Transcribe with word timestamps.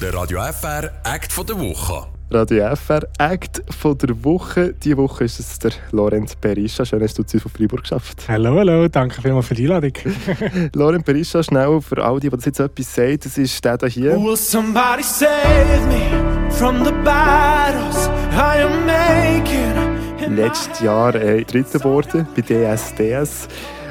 Der 0.00 0.12
Radio 0.14 0.40
FR 0.40 0.90
Act 1.04 1.32
von 1.32 1.46
der 1.46 1.58
Woche. 1.58 2.06
Radio 2.30 2.74
FR 2.74 3.06
Act 3.18 3.62
von 3.70 3.96
der 3.96 4.24
Woche. 4.24 4.74
Diese 4.74 4.96
Woche 4.96 5.24
ist 5.24 5.38
es 5.38 5.58
der 5.60 5.70
Laurent 5.92 6.40
Berisha. 6.40 6.84
Schön, 6.84 6.98
dass 6.98 7.14
du 7.14 7.22
zu 7.22 7.38
von 7.38 7.52
Freiburg 7.52 7.82
geschafft 7.82 8.24
Hallo, 8.26 8.58
hallo, 8.58 8.88
danke 8.88 9.22
vielmals 9.22 9.46
für 9.46 9.54
die 9.54 9.64
Einladung. 9.64 9.92
Laurent 10.74 11.04
Berisha, 11.04 11.42
schnell 11.42 11.80
für 11.80 12.04
all 12.04 12.18
die, 12.18 12.28
die 12.28 12.36
das 12.36 12.44
jetzt 12.44 12.58
etwas 12.58 12.94
sagen, 12.94 13.18
das 13.22 13.38
ist 13.38 13.64
der 13.64 13.78
hier. 13.88 14.20
Will 14.20 14.36
somebody 14.36 15.04
save 15.04 15.86
me 15.86 16.50
from 16.50 16.84
the 16.84 16.92
battles 17.04 18.08
I 18.32 18.62
am 18.62 18.84
making? 18.84 20.34
Letztes 20.34 20.80
Jahr 20.80 21.14
äh, 21.14 21.44
Dritter 21.44 21.78
geworden 21.78 22.26
bei 22.34 22.42
DSDS. 22.42 23.48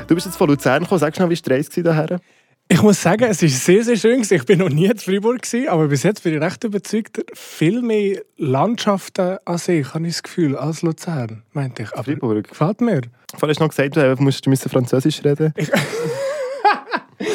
Du 0.08 0.14
bist 0.14 0.28
jetzt 0.28 0.36
von 0.36 0.50
Luzern 0.50 0.84
gekommen. 0.84 1.00
Sag 1.00 1.16
schnell, 1.16 1.30
wie 1.30 1.36
war 1.36 1.42
die 1.42 1.50
Reise 1.50 1.72
hierher? 1.74 2.20
Ich 2.68 2.82
muss 2.82 3.00
sagen, 3.02 3.26
es 3.26 3.44
war 3.44 3.50
sehr, 3.50 3.84
sehr 3.84 3.96
schön. 3.96 4.26
Ich 4.28 4.46
bin 4.46 4.60
noch 4.60 4.70
nie 4.70 4.88
in 4.88 4.98
Freiburg, 4.98 5.42
aber 5.68 5.88
bis 5.88 6.02
jetzt 6.02 6.24
bin 6.24 6.34
ich 6.34 6.42
recht 6.42 6.64
überzeugt. 6.64 7.24
Viel 7.34 7.82
mehr 7.84 8.22
Landschaften 8.38 9.38
an 9.46 9.58
sich, 9.60 9.94
habe 9.94 10.08
ich 10.08 10.14
das 10.14 10.24
Gefühl, 10.24 10.58
als 10.58 10.82
Luzern, 10.82 11.44
meinte 11.54 11.84
ich. 11.84 11.94
Aber 11.94 12.04
Freiburg? 12.04 12.48
Gefällt 12.48 12.82
mir. 12.82 13.02
Vorhin 13.38 13.50
hast 13.50 13.60
du 13.60 13.64
noch 13.64 13.70
gesagt, 13.70 13.96
du 13.98 14.24
musst 14.24 14.70
Französisch 14.70 15.24
reden. 15.24 15.54
Ich 15.56 15.70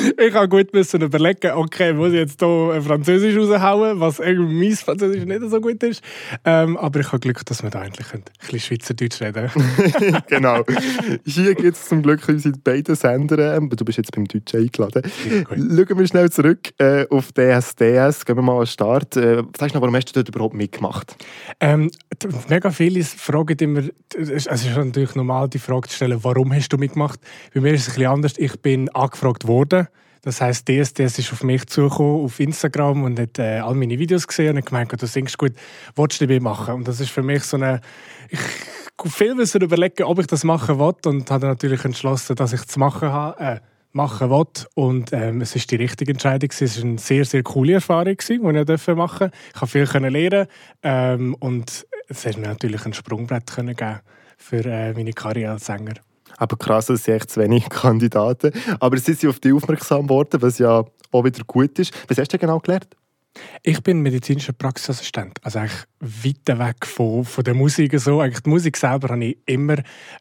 ich 0.19 0.35
habe 0.35 0.49
gut 0.49 0.73
müssen 0.73 1.03
überlegen, 1.03 1.53
okay, 1.53 1.93
muss 1.93 2.09
ich 2.09 2.19
jetzt 2.19 2.41
hier 2.41 2.83
Französisch 2.83 3.37
raushauen, 3.37 4.01
was 4.01 4.19
irgendwie 4.19 4.69
mein 4.69 4.77
Französisch 4.77 5.25
nicht 5.25 5.43
so 5.49 5.61
gut 5.61 5.83
ist. 5.83 6.03
Ähm, 6.45 6.77
aber 6.77 7.01
ich 7.01 7.07
habe 7.09 7.21
Glück, 7.21 7.45
dass 7.47 7.63
wir 7.63 7.71
da 7.71 7.85
endlich 7.85 8.13
ein 8.13 8.23
bisschen 8.39 8.61
Schweizerdeutsch 8.61 9.21
reden 9.21 9.51
Genau. 10.29 10.65
Hier 11.25 11.55
gibt 11.55 11.77
es 11.77 11.87
zum 11.87 12.03
Glück 12.03 12.29
unsere 12.29 12.57
beiden 12.57 12.95
Sender. 12.95 13.57
Ähm, 13.57 13.71
du 13.71 13.85
bist 13.85 13.99
jetzt 13.99 14.13
beim 14.13 14.27
Deutschen 14.27 14.61
eingeladen. 14.61 15.03
Schauen 15.49 15.99
wir 15.99 16.07
schnell 16.07 16.31
zurück 16.31 16.71
äh, 16.79 17.07
auf 17.09 17.33
DSDS. 17.33 18.25
Gehen 18.25 18.37
wir 18.37 18.43
mal 18.43 18.55
an 18.55 18.61
den 18.61 18.67
Start. 18.67 19.17
Äh, 19.17 19.43
sagst 19.59 19.75
du 19.75 19.79
noch, 19.79 19.83
warum 19.83 19.97
hast 19.97 20.07
du 20.07 20.13
dort 20.15 20.29
überhaupt 20.29 20.55
mitgemacht? 20.55 21.17
Ähm, 21.61 21.91
mega 22.49 22.71
viele 22.71 23.03
fragen 23.05 23.57
immer, 23.61 23.83
es 24.17 24.29
ist 24.47 24.77
natürlich 24.77 25.15
normal, 25.15 25.49
die 25.49 25.59
Frage 25.59 25.89
zu 25.89 25.97
stellen, 25.97 26.19
warum 26.23 26.53
hast 26.53 26.73
du 26.73 26.79
mitgemacht? 26.79 27.21
Bei 27.55 27.61
mir 27.61 27.75
ist 27.75 27.83
es 27.83 27.89
ein 27.89 27.95
bisschen 27.95 28.11
anders. 28.11 28.33
Ich 28.39 28.61
bin 28.61 28.89
angefragt 28.91 29.47
worden 29.47 29.89
das 30.23 30.41
heisst, 30.41 30.69
DSDS 30.69 31.19
ist 31.19 31.33
auf 31.33 31.43
mich 31.43 31.67
zugekommen 31.67 32.25
auf 32.25 32.41
Instagram 32.41 33.05
und 33.05 33.19
hat 33.19 33.39
äh, 33.39 33.59
all 33.59 33.75
meine 33.75 33.99
Videos 33.99 34.27
gesehen 34.27 34.57
und 34.57 34.67
gemeint, 34.67 34.93
du 35.01 35.07
singst 35.07 35.39
gut, 35.39 35.53
willst 35.97 36.21
du 36.21 36.27
dabei 36.27 36.41
machen? 36.41 36.75
Und 36.75 36.89
das 36.89 37.01
ist 37.01 37.11
für 37.11 37.23
mich 37.23 37.45
so 37.45 37.57
eine... 37.57 37.81
Ich 38.29 38.41
viel 39.07 39.35
müssen 39.35 39.63
überlegen, 39.63 40.03
ob 40.03 40.19
ich 40.19 40.27
das 40.27 40.45
machen 40.45 40.79
will 40.79 40.95
und 41.07 41.31
habe 41.31 41.47
natürlich 41.47 41.85
entschlossen, 41.87 42.37
dass 42.37 42.53
ich 42.53 42.61
es 42.61 42.77
machen 42.77 43.11
habe. 43.11 43.41
Äh, 43.41 43.61
machen 43.93 44.31
will. 44.31 44.47
Und 44.75 45.13
ähm, 45.13 45.41
es 45.41 45.57
ist 45.57 45.71
die 45.71 45.77
richtige 45.77 46.13
Entscheidung. 46.13 46.51
Es 46.53 46.77
war 46.77 46.85
eine 46.85 46.99
sehr, 46.99 47.25
sehr 47.25 47.43
coole 47.43 47.75
Erfahrung, 47.75 48.17
die 48.17 48.33
ich 48.33 48.39
machen 48.39 48.67
durfte. 48.67 49.31
Ich 49.49 49.55
konnte 49.55 49.89
viel 49.89 50.11
lernen 50.11 50.47
ähm, 50.83 51.35
und 51.41 51.87
es 52.09 52.27
hat 52.27 52.37
mir 52.37 52.49
natürlich 52.49 52.85
ein 52.87 52.93
Sprungbrett 52.93 53.51
können 53.51 53.75
geben 53.75 54.01
für 54.37 54.65
äh, 54.65 54.93
meine 54.93 55.13
Karriere 55.13 55.53
als 55.53 55.67
Sänger. 55.67 55.95
Aber 56.37 56.57
krass, 56.57 56.89
es 56.89 57.05
sind 57.05 57.15
echt 57.15 57.31
zu 57.31 57.41
wenig 57.41 57.69
Kandidaten. 57.71 58.53
Aber 58.79 58.97
sie 58.99 59.15
sind 59.15 59.31
auf 59.31 59.41
dich 59.41 59.53
aufmerksam 59.53 60.07
geworden, 60.07 60.41
was 60.43 60.59
ja 60.59 60.85
auch 61.13 61.25
wieder 61.25 61.43
gut 61.45 61.79
ist. 61.79 61.93
Was 62.09 62.19
hast 62.19 62.33
du 62.33 62.39
genau 62.39 62.59
gelernt? 62.61 62.89
Ich 63.63 63.83
bin 63.83 64.01
medizinischer 64.01 64.53
Praxisassistent, 64.53 65.39
also 65.43 65.59
eigentlich 65.59 65.87
weit 66.01 66.59
weg 66.59 66.87
von, 66.87 67.25
von 67.25 67.45
der 67.45 67.55
Musik. 67.55 67.99
So. 68.01 68.21
Eigentlich 68.21 68.43
die 68.43 68.49
Musik 68.49 68.77
selber 68.77 69.11
habe 69.11 69.25
ich 69.25 69.39
immer 69.45 69.77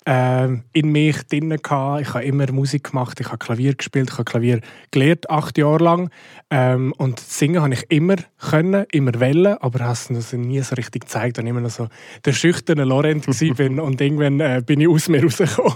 äh, 0.05 0.47
in 0.73 0.91
mich 0.91 1.23
drin 1.23 1.49
gehabt. 1.49 2.01
Ich 2.01 2.13
habe 2.13 2.25
immer 2.25 2.51
Musik 2.51 2.91
gemacht, 2.91 3.19
ich 3.21 3.27
habe 3.27 3.37
Klavier 3.37 3.75
gespielt, 3.75 4.09
ich 4.11 4.17
habe 4.17 4.25
Klavier 4.25 4.59
gelernt, 4.91 5.29
acht 5.29 5.57
Jahre 5.57 5.83
lang. 5.83 6.09
Ähm, 6.49 6.93
und 6.97 7.19
singen 7.19 7.61
habe 7.61 7.73
ich 7.73 7.85
immer 7.89 8.15
können, 8.39 8.85
immer 8.91 9.17
wollen, 9.19 9.57
aber 9.59 9.85
habe 9.85 9.93
es 9.93 10.33
nie 10.33 10.59
so 10.61 10.75
richtig 10.75 11.03
gezeigt, 11.03 11.37
weil 11.37 11.45
ich 11.45 11.49
immer 11.49 11.61
noch 11.61 11.69
so 11.69 11.87
der 12.25 12.33
schüchterne 12.33 12.83
Laurent 12.83 13.25
bin 13.57 13.79
und 13.79 14.01
irgendwann 14.01 14.41
äh, 14.41 14.61
bin 14.65 14.81
ich 14.81 14.89
aus 14.89 15.07
mir 15.07 15.23
rausgekommen. 15.23 15.73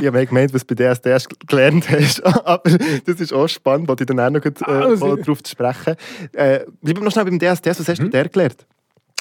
ich 0.00 0.06
habe 0.06 0.26
gemeint, 0.26 0.54
was 0.54 0.66
du 0.66 0.74
bei 0.74 0.94
DSDS 0.94 1.28
gelernt 1.46 1.90
hast, 1.90 2.24
aber 2.46 2.62
das 3.04 3.20
ist 3.20 3.32
auch 3.32 3.48
spannend, 3.48 3.88
was 3.88 4.00
ich 4.00 4.06
dann 4.06 4.20
auch 4.20 4.30
noch 4.30 4.44
äh, 4.44 4.52
also, 4.66 5.16
darauf 5.16 5.42
zu 5.42 5.50
sprechen. 5.50 5.96
Äh, 6.32 6.60
bleiben 6.80 7.00
wir 7.00 7.04
noch 7.04 7.12
schnell 7.12 7.24
beim 7.24 7.38
DSDS. 7.38 7.80
Was 7.80 7.88
hast 7.88 7.98
hm? 7.98 8.06
du 8.06 8.10
der 8.10 8.28
gelernt? 8.28 8.66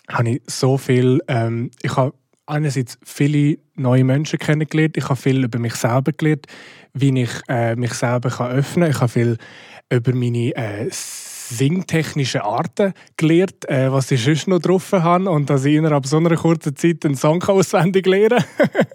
Habe 0.09 0.29
ich 0.29 0.41
so 0.47 0.77
viel. 0.77 1.21
Ähm, 1.27 1.71
ich 1.81 1.95
habe 1.95 2.13
einerseits 2.45 2.97
viele 3.03 3.57
neue 3.75 4.03
Menschen 4.03 4.39
kennengelernt. 4.39 4.97
Ich 4.97 5.05
habe 5.05 5.15
viel 5.15 5.43
über 5.43 5.59
mich 5.59 5.75
selber 5.75 6.11
gelernt, 6.11 6.45
wie 6.93 7.21
ich 7.21 7.31
äh, 7.47 7.75
mich 7.75 7.93
selber 7.93 8.29
kann 8.29 8.51
öffnen 8.51 8.85
kann. 8.85 8.91
Ich 8.91 9.01
habe 9.01 9.11
viel 9.11 9.37
über 9.89 10.13
meine 10.13 10.55
äh, 10.55 10.89
singtechnischen 11.49 12.41
Arten 12.41 12.93
gelernt, 13.17 13.69
äh, 13.69 13.91
was 13.91 14.11
ich 14.11 14.23
sonst 14.23 14.47
noch 14.47 14.59
drauf 14.59 14.91
habe 14.91 15.29
und 15.29 15.49
dass 15.49 15.65
ich 15.65 15.75
innerhalb 15.75 16.05
so 16.05 16.17
einer 16.17 16.35
kurzen 16.35 16.75
Zeit 16.75 17.05
einen 17.05 17.15
Song 17.15 17.43
auswendig 17.47 18.05
lernen 18.07 18.43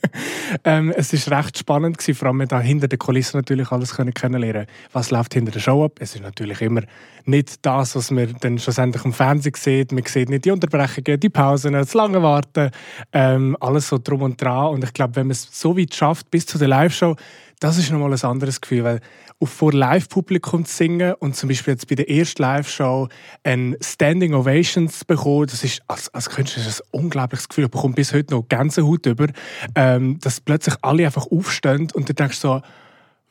ähm, 0.65 0.93
Es 0.97 1.31
war 1.31 1.39
recht 1.39 1.59
spannend, 1.59 1.99
gewesen, 1.99 2.19
vor 2.19 2.29
allem 2.29 2.47
da 2.49 2.61
hinter 2.61 2.89
den 2.89 2.99
Kulissen 2.99 3.39
natürlich 3.39 3.71
alles 3.71 3.95
können 3.95 4.15
kennenlernen 4.15 4.67
Was 4.93 5.11
läuft 5.11 5.35
hinter 5.35 5.53
der 5.53 5.61
Show 5.61 5.85
ab? 5.85 5.93
Es 6.01 6.15
ist 6.15 6.23
natürlich 6.23 6.61
immer 6.61 6.83
nicht 7.25 7.65
das, 7.65 7.95
was 7.95 8.11
man 8.11 8.35
dann 8.41 8.59
schlussendlich 8.59 9.05
im 9.05 9.13
Fernsehen 9.13 9.55
sieht. 9.57 9.93
Man 9.93 10.05
sieht 10.05 10.29
nicht 10.29 10.45
die 10.45 10.51
Unterbrechungen, 10.51 11.21
die 11.21 11.29
Pausen, 11.29 11.75
das 11.75 11.95
lange 11.95 12.23
Warten, 12.23 12.71
ähm, 13.13 13.57
alles 13.61 13.89
so 13.89 13.99
drum 14.03 14.23
und 14.23 14.41
dran. 14.41 14.75
Und 14.75 14.85
ich 14.85 14.93
glaube, 14.93 15.17
wenn 15.17 15.27
man 15.27 15.33
es 15.33 15.49
so 15.53 15.77
weit 15.77 15.95
schafft, 15.95 16.31
bis 16.31 16.47
zu 16.47 16.59
der 16.59 16.69
Live-Show, 16.69 17.17
das 17.61 17.77
ist 17.77 17.93
nochmal 17.93 18.13
ein 18.13 18.23
anderes 18.23 18.61
Gefühl, 18.61 18.85
weil 18.85 19.01
vor 19.47 19.73
Live-Publikum 19.73 20.65
zu 20.65 20.75
singen 20.75 21.15
und 21.15 21.35
zum 21.35 21.49
Beispiel 21.49 21.75
jetzt 21.75 21.89
bei 21.89 21.95
der 21.95 22.11
ersten 22.11 22.43
Live-Show 22.43 23.09
ein 23.43 23.77
Standing 23.81 24.35
Ovations 24.35 25.01
zu 25.01 25.05
bekommen, 25.07 25.47
das 25.47 25.65
ist, 25.65 25.83
als, 25.87 26.13
als 26.15 26.29
Künstler 26.29 26.63
ein 26.63 26.73
unglaubliches 26.91 27.49
Gefühl. 27.49 27.65
Ich 27.65 27.71
bekomme 27.71 27.95
bis 27.95 28.13
heute 28.13 28.35
noch 28.35 28.49
Gänsehaut 28.49 29.07
über, 29.07 29.29
ähm, 29.75 30.19
dass 30.21 30.41
plötzlich 30.41 30.75
alle 30.83 31.07
einfach 31.07 31.27
aufstehen 31.31 31.89
und 31.95 32.09
du 32.09 32.15
denkst 32.15 32.39
so, 32.39 32.61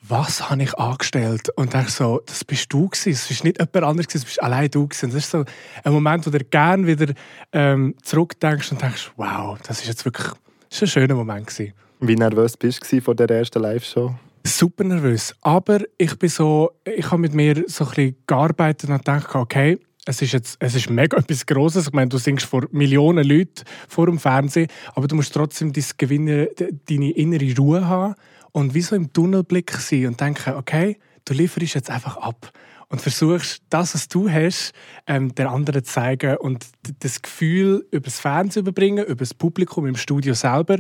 was 0.02 0.50
habe 0.50 0.64
ich 0.64 0.74
angestellt? 0.78 1.50
Und 1.56 1.74
denkst 1.74 1.94
so, 1.94 2.22
das 2.26 2.46
bist 2.46 2.72
du 2.72 2.88
gewesen, 2.88 3.12
es 3.12 3.30
ist 3.30 3.44
nicht 3.44 3.60
jemand 3.60 3.76
anderes 3.76 4.08
gewesen, 4.08 4.22
das 4.22 4.26
bist 4.26 4.42
allein 4.42 4.72
du 4.72 4.88
gewesen. 4.88 5.12
Das 5.12 5.24
ist 5.24 5.30
so 5.30 5.44
ein 5.84 5.94
Moment, 5.94 6.26
wo 6.26 6.32
du 6.32 6.40
gerne 6.40 6.88
wieder 6.88 7.14
ähm, 7.52 7.96
zurückdenkst 8.02 8.72
und 8.72 8.82
denkst, 8.82 9.12
wow, 9.18 9.58
das 9.68 9.82
ist 9.82 9.88
jetzt 9.88 10.06
wirklich, 10.06 10.28
ist 10.70 10.82
ein 10.82 10.88
schöner 10.88 11.16
Moment 11.16 11.48
gewesen. 11.48 11.74
Wie 12.00 12.16
nervös 12.16 12.56
bist 12.56 12.90
du 12.90 13.02
vor 13.02 13.14
der 13.14 13.30
ersten 13.30 13.62
Live-Show? 13.62 14.16
Super 14.46 14.84
nervös. 14.84 15.36
Aber 15.42 15.82
ich 15.98 16.18
bin 16.18 16.30
so, 16.30 16.72
ich 16.86 17.06
habe 17.12 17.22
mit 17.22 17.34
mir 17.34 17.64
so 17.68 17.86
ein 17.86 17.90
bisschen 17.90 18.16
gearbeitet 18.28 18.90
und 18.90 18.98
gedacht, 18.98 19.36
okay, 19.36 19.78
es 20.06 20.22
ist 20.22 20.32
jetzt, 20.32 20.58
es 20.60 20.76
ist 20.76 20.90
mega 20.90 21.18
etwas 21.20 21.46
Grosses. 21.46 21.88
Ich 21.88 21.94
meine, 21.94 22.10
du 22.10 22.18
singst 22.18 22.46
vor 22.46 22.66
Millionen 22.72 23.28
Leuten 23.28 23.64
vor 23.88 24.08
dem 24.08 24.20
Fernsehen, 24.20 24.68
aber 24.96 25.08
du 25.08 25.16
musst 25.16 25.34
trotzdem 25.34 25.72
deine 25.74 27.12
innere 27.12 27.56
Ruhe 27.58 27.88
haben 27.88 28.16
und 28.52 28.74
wie 28.74 28.82
so 28.82 28.96
im 28.96 29.14
Tunnelblick 29.14 29.72
sein 29.72 30.08
und 30.08 30.20
denken, 30.20 30.56
okay, 30.56 30.98
du 31.26 31.34
lieferst 31.34 31.76
jetzt 31.76 31.90
einfach 31.90 32.18
ab 32.18 32.52
und 32.90 33.02
versuchst, 33.02 33.62
das, 33.70 33.94
was 33.94 34.08
du 34.08 34.30
hast, 34.30 34.74
ähm, 35.06 35.34
der 35.36 35.52
anderen 35.52 35.84
zu 35.84 35.92
zeigen 35.92 36.38
und 36.38 36.66
das 37.00 37.22
Gefühl 37.22 37.86
über 37.92 38.06
das 38.06 38.20
Fernsehen 38.20 38.62
überbringen, 38.62 39.06
über 39.06 39.20
das 39.20 39.34
Publikum 39.34 39.86
im 39.86 39.96
Studio 39.96 40.34
selber 40.34 40.78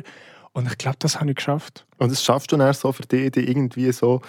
und 0.53 0.67
ich 0.67 0.77
glaube, 0.77 0.97
das 0.99 1.19
habe 1.19 1.29
ich 1.29 1.35
geschafft. 1.35 1.85
Und 1.97 2.11
das 2.11 2.23
schaffst 2.23 2.51
du 2.51 2.57
dann 2.57 2.73
so 2.73 2.91
für 2.91 3.03
dich, 3.03 3.31
die 3.31 3.49
irgendwie 3.49 3.91
so 3.91 4.21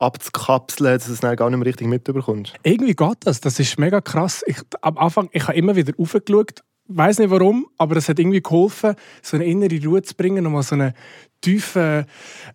abzukapseln, 0.00 0.94
dass 0.94 1.06
du 1.06 1.12
es 1.12 1.20
dann 1.20 1.36
gar 1.36 1.50
nicht 1.50 1.58
mehr 1.58 1.66
richtig 1.66 1.86
mitbekommst? 1.86 2.54
Irgendwie 2.62 2.94
geht 2.94 3.18
das. 3.20 3.40
Das 3.40 3.60
ist 3.60 3.78
mega 3.78 4.00
krass. 4.00 4.42
Ich, 4.46 4.56
am 4.80 4.98
Anfang, 4.98 5.28
ich 5.32 5.46
habe 5.46 5.56
immer 5.56 5.76
wieder 5.76 5.92
aufgeschaut, 5.98 6.62
weiß 6.88 7.18
nicht 7.18 7.30
warum, 7.30 7.68
aber 7.78 7.96
es 7.96 8.08
hat 8.08 8.18
irgendwie 8.18 8.42
geholfen, 8.42 8.94
so 9.22 9.36
eine 9.36 9.46
innere 9.46 9.80
Ruhe 9.84 10.02
zu 10.02 10.14
bringen, 10.14 10.42
nochmal 10.42 10.62
so 10.62 10.74
einen 10.74 10.92
tiefen 11.40 12.06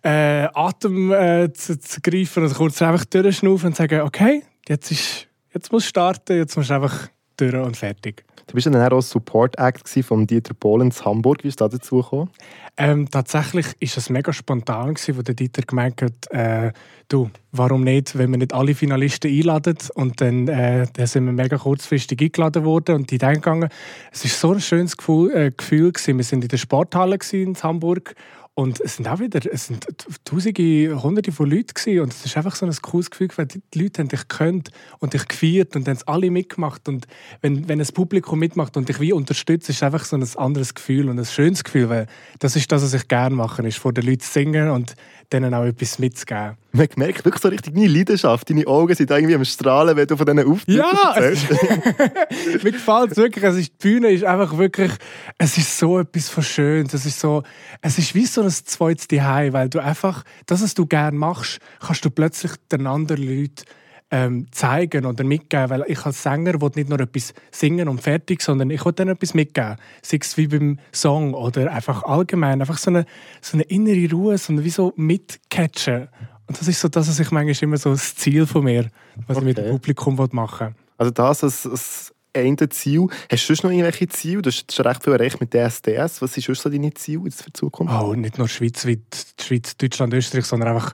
äh, 0.02 0.48
Atem 0.52 1.12
äh, 1.12 1.52
zu, 1.52 1.78
zu 1.78 2.00
greifen 2.02 2.44
und 2.44 2.54
kurz 2.54 2.82
einfach 2.82 3.04
durchschnaufen 3.06 3.68
und 3.68 3.76
sagen, 3.76 4.02
okay, 4.02 4.42
jetzt, 4.68 4.90
ist, 4.90 5.28
jetzt 5.54 5.72
musst 5.72 5.86
du 5.86 5.88
starten, 5.90 6.36
jetzt 6.36 6.56
musst 6.56 6.70
du 6.70 6.74
einfach 6.74 7.08
durch 7.36 7.54
und 7.54 7.76
fertig. 7.76 8.25
Du 8.48 8.54
bist 8.54 8.66
dann 8.66 8.76
auch 8.76 9.02
Support 9.02 9.58
Act 9.58 9.88
von 9.88 10.26
Dieter 10.26 10.54
Bohlen 10.54 10.92
in 10.92 11.04
Hamburg. 11.04 11.42
Wie 11.42 11.48
ist 11.48 11.60
das 11.60 11.72
dazu 11.72 11.96
gekommen? 11.96 12.30
Ähm, 12.76 13.10
tatsächlich 13.10 13.66
ist 13.80 13.96
es 13.96 14.08
mega 14.08 14.32
spontan, 14.32 14.94
gewesen, 14.94 15.16
wo 15.16 15.22
der 15.22 15.34
Dieter 15.34 15.62
gemeint 15.62 16.00
hat, 16.00 16.30
äh, 16.30 16.72
du, 17.08 17.28
warum 17.50 17.82
nicht, 17.82 18.16
wenn 18.16 18.30
wir 18.30 18.38
nicht 18.38 18.54
alle 18.54 18.76
Finalisten 18.76 19.32
einladen? 19.32 19.78
Und 19.94 20.20
dann, 20.20 20.46
äh, 20.46 20.86
dann 20.92 21.06
sind 21.08 21.26
wir 21.26 21.32
mega 21.32 21.56
kurzfristig 21.56 22.20
eingeladen 22.20 22.64
worden 22.64 22.94
und 22.94 23.10
die 23.10 23.18
gegangen. 23.18 23.68
Es 24.12 24.22
war 24.22 24.30
so 24.30 24.52
ein 24.52 24.60
schönes 24.60 24.96
Gefühl, 24.96 25.34
äh, 25.34 25.50
Gefühl. 25.50 25.92
Wir 25.92 26.24
sind 26.24 26.44
in 26.44 26.48
der 26.48 26.56
Sporthalle 26.58 27.18
in 27.32 27.56
Hamburg 27.60 28.14
und 28.58 28.80
es 28.80 28.96
sind 28.96 29.06
auch 29.06 29.20
wieder 29.20 29.40
es 29.52 29.66
sind 29.66 29.86
tausende, 30.24 31.02
hunderte 31.02 31.30
von 31.30 31.48
Leuten 31.48 31.74
gewesen. 31.74 32.00
und 32.00 32.12
es 32.14 32.24
ist 32.24 32.38
einfach 32.38 32.56
so 32.56 32.64
ein 32.64 32.74
cooles 32.80 33.10
Gefühl, 33.10 33.28
weil 33.36 33.46
die 33.46 33.60
Leute 33.74 34.00
haben 34.00 34.08
dich 34.08 34.26
gekannt 34.26 34.70
und 34.98 35.12
dich 35.12 35.28
gefeiert 35.28 35.76
und 35.76 35.86
haben 35.86 35.96
es 35.96 36.08
alle 36.08 36.30
mitgemacht 36.30 36.88
und 36.88 37.06
wenn, 37.42 37.68
wenn 37.68 37.80
ein 37.80 37.86
Publikum 37.88 38.38
mitmacht 38.38 38.78
und 38.78 38.88
dich 38.88 38.98
wie 38.98 39.12
unterstützt, 39.12 39.68
ist 39.68 39.76
es 39.76 39.82
einfach 39.82 40.06
so 40.06 40.16
ein 40.16 40.26
anderes 40.36 40.74
Gefühl 40.74 41.10
und 41.10 41.18
ein 41.18 41.26
schönes 41.26 41.64
Gefühl, 41.64 41.90
weil 41.90 42.06
das 42.38 42.56
ist 42.56 42.72
das, 42.72 42.82
was 42.82 42.94
ich 42.94 43.06
gerne 43.08 43.36
mache, 43.36 43.66
ist 43.68 43.76
vor 43.76 43.92
den 43.92 44.06
Leuten 44.06 44.20
zu 44.20 44.32
singen 44.32 44.70
und 44.70 44.94
denen 45.32 45.52
auch 45.52 45.64
etwas 45.64 45.98
mitzugeben. 45.98 46.56
Man 46.76 46.88
merkt 46.96 47.24
wirklich 47.24 47.42
so 47.42 47.48
richtig 47.48 47.74
deine 47.74 47.86
Leidenschaft. 47.86 48.50
Deine 48.50 48.66
Augen 48.66 48.94
sind 48.94 49.10
irgendwie 49.10 49.34
am 49.34 49.44
Strahlen, 49.44 49.96
wenn 49.96 50.06
du 50.06 50.16
von 50.16 50.26
diesen 50.26 50.50
Auftritten 50.50 50.78
Ja, 50.78 51.14
erzählst. 51.14 51.50
Mir 52.64 52.72
gefällt 52.72 53.12
es 53.12 53.16
wirklich. 53.16 53.44
Es 53.44 53.56
ist, 53.56 53.72
die 53.72 53.88
Bühne 53.88 54.10
ist 54.10 54.24
einfach 54.24 54.58
wirklich, 54.58 54.92
es 55.38 55.56
ist 55.56 55.78
so 55.78 55.98
etwas 55.98 56.28
von. 56.28 56.44
Es 56.44 57.06
ist 57.06 57.18
so, 57.18 57.42
es 57.80 57.98
ist 57.98 58.14
wie 58.14 58.26
so 58.26 58.42
ein 58.42 58.50
zweites 58.50 59.08
Zuhause, 59.08 59.52
weil 59.52 59.68
du 59.68 59.78
einfach, 59.78 60.22
das, 60.46 60.62
was 60.62 60.74
du 60.74 60.86
gerne 60.86 61.16
machst, 61.16 61.60
kannst 61.80 62.04
du 62.04 62.10
plötzlich 62.10 62.52
den 62.70 62.86
anderen 62.86 63.22
Leuten 63.22 63.64
ähm, 64.10 64.46
zeigen 64.50 65.06
oder 65.06 65.24
mitgeben. 65.24 65.70
Weil 65.70 65.84
ich 65.88 66.04
als 66.04 66.22
Sänger 66.22 66.60
will 66.60 66.70
nicht 66.74 66.88
nur 66.88 67.00
etwas 67.00 67.32
singen 67.50 67.88
und 67.88 68.02
fertig, 68.02 68.42
sondern 68.42 68.70
ich 68.70 68.84
will 68.84 68.92
dann 68.92 69.08
etwas 69.08 69.34
mitgeben. 69.34 69.76
Sei 70.02 70.18
es 70.20 70.36
wie 70.36 70.48
beim 70.48 70.78
Song 70.92 71.34
oder 71.34 71.72
einfach 71.72 72.02
allgemein. 72.02 72.60
Einfach 72.60 72.78
so 72.78 72.90
eine, 72.90 73.06
so 73.40 73.56
eine 73.56 73.64
innere 73.64 74.10
Ruhe, 74.10 74.38
so 74.38 74.52
eine, 74.52 74.64
wie 74.64 74.70
so 74.70 74.92
mitcatchen. 74.96 76.08
Und 76.46 76.60
das 76.60 76.68
ist 76.68 76.80
so 76.80 76.88
das, 76.88 77.08
was 77.08 77.18
ich 77.18 77.30
manchmal 77.30 77.68
immer 77.68 77.76
so 77.76 77.90
das 77.90 78.14
Ziel 78.14 78.46
von 78.46 78.64
mir, 78.64 78.90
was 79.26 79.38
ich 79.38 79.44
mit 79.44 79.58
dem 79.58 79.64
Okay. 79.64 79.72
Publikum 79.72 80.28
machen 80.32 80.68
will. 80.68 80.74
Also 80.98 81.10
das 81.10 81.44
als, 81.44 81.66
als 81.66 82.14
eine 82.36 82.68
Ziel. 82.68 83.08
Hast 83.30 83.44
du 83.44 83.54
sonst 83.54 83.64
noch 83.64 83.70
irgendwelche 83.70 84.08
Ziele? 84.08 84.42
Du 84.42 84.50
hast 84.50 84.72
schon 84.72 84.86
recht 84.86 85.02
viel 85.02 85.12
erreicht 85.12 85.40
mit 85.40 85.52
DSDS. 85.52 86.22
Was 86.22 86.34
sind 86.34 86.44
sonst 86.44 86.62
so 86.62 86.68
deine 86.68 86.92
Ziele 86.94 87.22
jetzt 87.24 87.42
für 87.42 87.50
die 87.50 87.54
Zukunft? 87.54 87.94
Oh, 87.94 88.14
nicht 88.14 88.38
nur 88.38 88.48
schweizweit, 88.48 89.00
Schweiz, 89.40 89.76
Deutschland, 89.76 90.12
Österreich, 90.14 90.44
sondern 90.44 90.74
einfach 90.74 90.92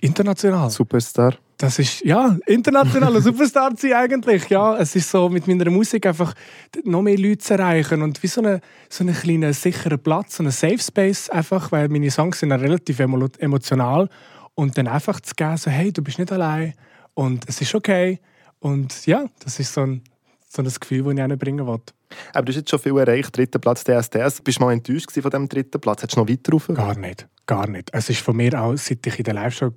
international. 0.00 0.70
Superstar. 0.70 1.34
Das 1.58 1.78
ist, 1.78 2.02
ja, 2.06 2.38
internationaler 2.46 3.20
Superstar 3.20 3.74
zu 3.76 3.88
sein 3.88 3.96
eigentlich. 3.96 4.48
Ja, 4.48 4.78
es 4.78 4.96
ist 4.96 5.10
so, 5.10 5.28
mit 5.28 5.46
meiner 5.46 5.70
Musik 5.70 6.06
einfach 6.06 6.32
noch 6.84 7.02
mehr 7.02 7.18
Leute 7.18 7.38
zu 7.38 7.52
erreichen 7.52 8.00
und 8.00 8.22
wie 8.22 8.28
so 8.28 8.40
einen 8.40 8.60
so 8.88 9.04
einen 9.04 9.14
kleinen 9.14 9.52
sicheren 9.52 9.98
Platz, 9.98 10.36
so 10.36 10.42
einen 10.42 10.52
Safe 10.52 10.78
Space 10.78 11.28
einfach, 11.28 11.70
weil 11.70 11.88
meine 11.90 12.10
Songs 12.10 12.38
sind 12.40 12.50
ja 12.50 12.56
relativ 12.56 12.98
emo 13.00 13.28
emotional 13.38 14.08
und 14.54 14.76
dann 14.76 14.88
einfach 14.88 15.20
zu 15.20 15.34
geben, 15.34 15.56
so, 15.56 15.70
hey, 15.70 15.92
du 15.92 16.02
bist 16.02 16.18
nicht 16.18 16.32
allein 16.32 16.74
und 17.14 17.48
es 17.48 17.60
ist 17.60 17.74
okay. 17.74 18.20
Und 18.58 19.06
ja, 19.06 19.26
das 19.42 19.58
ist 19.58 19.72
so 19.72 19.82
ein, 19.82 20.02
so 20.48 20.62
ein 20.62 20.68
Gefühl, 20.68 21.02
das 21.02 21.12
ich 21.12 21.18
ihnen 21.18 21.38
bringen 21.38 21.66
wollte. 21.66 21.94
Aber 22.32 22.44
du 22.44 22.50
hast 22.50 22.56
jetzt 22.56 22.70
schon 22.70 22.78
viel 22.78 22.96
erreicht. 22.98 23.36
Dritter 23.36 23.58
Platz 23.58 23.84
DSDS. 23.84 24.40
Bist 24.42 24.58
du 24.58 24.64
mal 24.64 24.72
enttäuscht 24.72 25.12
von 25.12 25.22
diesem 25.22 25.48
dritten 25.48 25.80
Platz? 25.80 26.02
Hättest 26.02 26.16
du 26.16 26.20
noch 26.20 26.28
weiter 26.28 26.52
rauf? 26.52 26.68
Gar 26.68 26.96
nicht, 26.96 27.28
gar 27.46 27.68
nicht. 27.68 27.90
Es 27.92 28.10
ist 28.10 28.20
von 28.20 28.36
mir 28.36 28.60
auch, 28.60 28.76
seit 28.76 29.06
ich 29.06 29.18
in 29.18 29.24
der 29.24 29.34
Live-Show, 29.34 29.72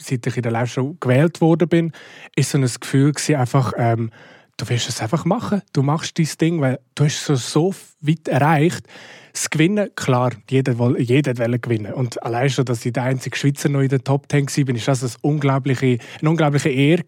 seit 0.00 0.26
ich 0.26 0.36
in 0.36 0.42
der 0.42 0.52
Live-Show 0.52 0.96
gewählt 1.00 1.40
worden 1.40 1.68
bin, 1.68 1.92
ist 2.36 2.50
so 2.50 2.58
ein 2.58 2.64
Gefühl 2.80 3.12
gewesen, 3.12 3.36
einfach, 3.36 3.72
ähm, 3.76 4.10
du 4.56 4.68
willst 4.68 4.88
es 4.88 5.00
einfach 5.00 5.24
machen. 5.24 5.62
Du 5.72 5.82
machst 5.82 6.18
dein 6.18 6.28
Ding, 6.40 6.60
weil 6.60 6.78
du 6.94 7.04
hast 7.04 7.24
so, 7.24 7.34
so 7.34 7.74
weit 8.00 8.28
erreicht. 8.28 8.86
Das 9.32 9.48
Gewinnen, 9.48 9.88
klar, 9.96 10.32
jeder, 10.50 10.78
woll- 10.78 11.00
jeder 11.00 11.36
wollte 11.38 11.58
gewinnen. 11.58 11.94
Und 11.94 12.22
allein 12.22 12.50
schon, 12.50 12.66
dass 12.66 12.84
ich 12.84 12.92
der 12.92 13.04
einzige 13.04 13.36
Schweizer 13.36 13.70
noch 13.70 13.80
in 13.80 13.88
der 13.88 14.04
Top 14.04 14.26
10 14.30 14.46
war, 14.68 14.74
ist 14.74 14.88
das 14.88 15.02
eine 15.02 15.12
unglaubliche, 15.22 15.98
eine 16.20 16.30
unglaubliche 16.30 16.68
Ehre. 16.68 17.02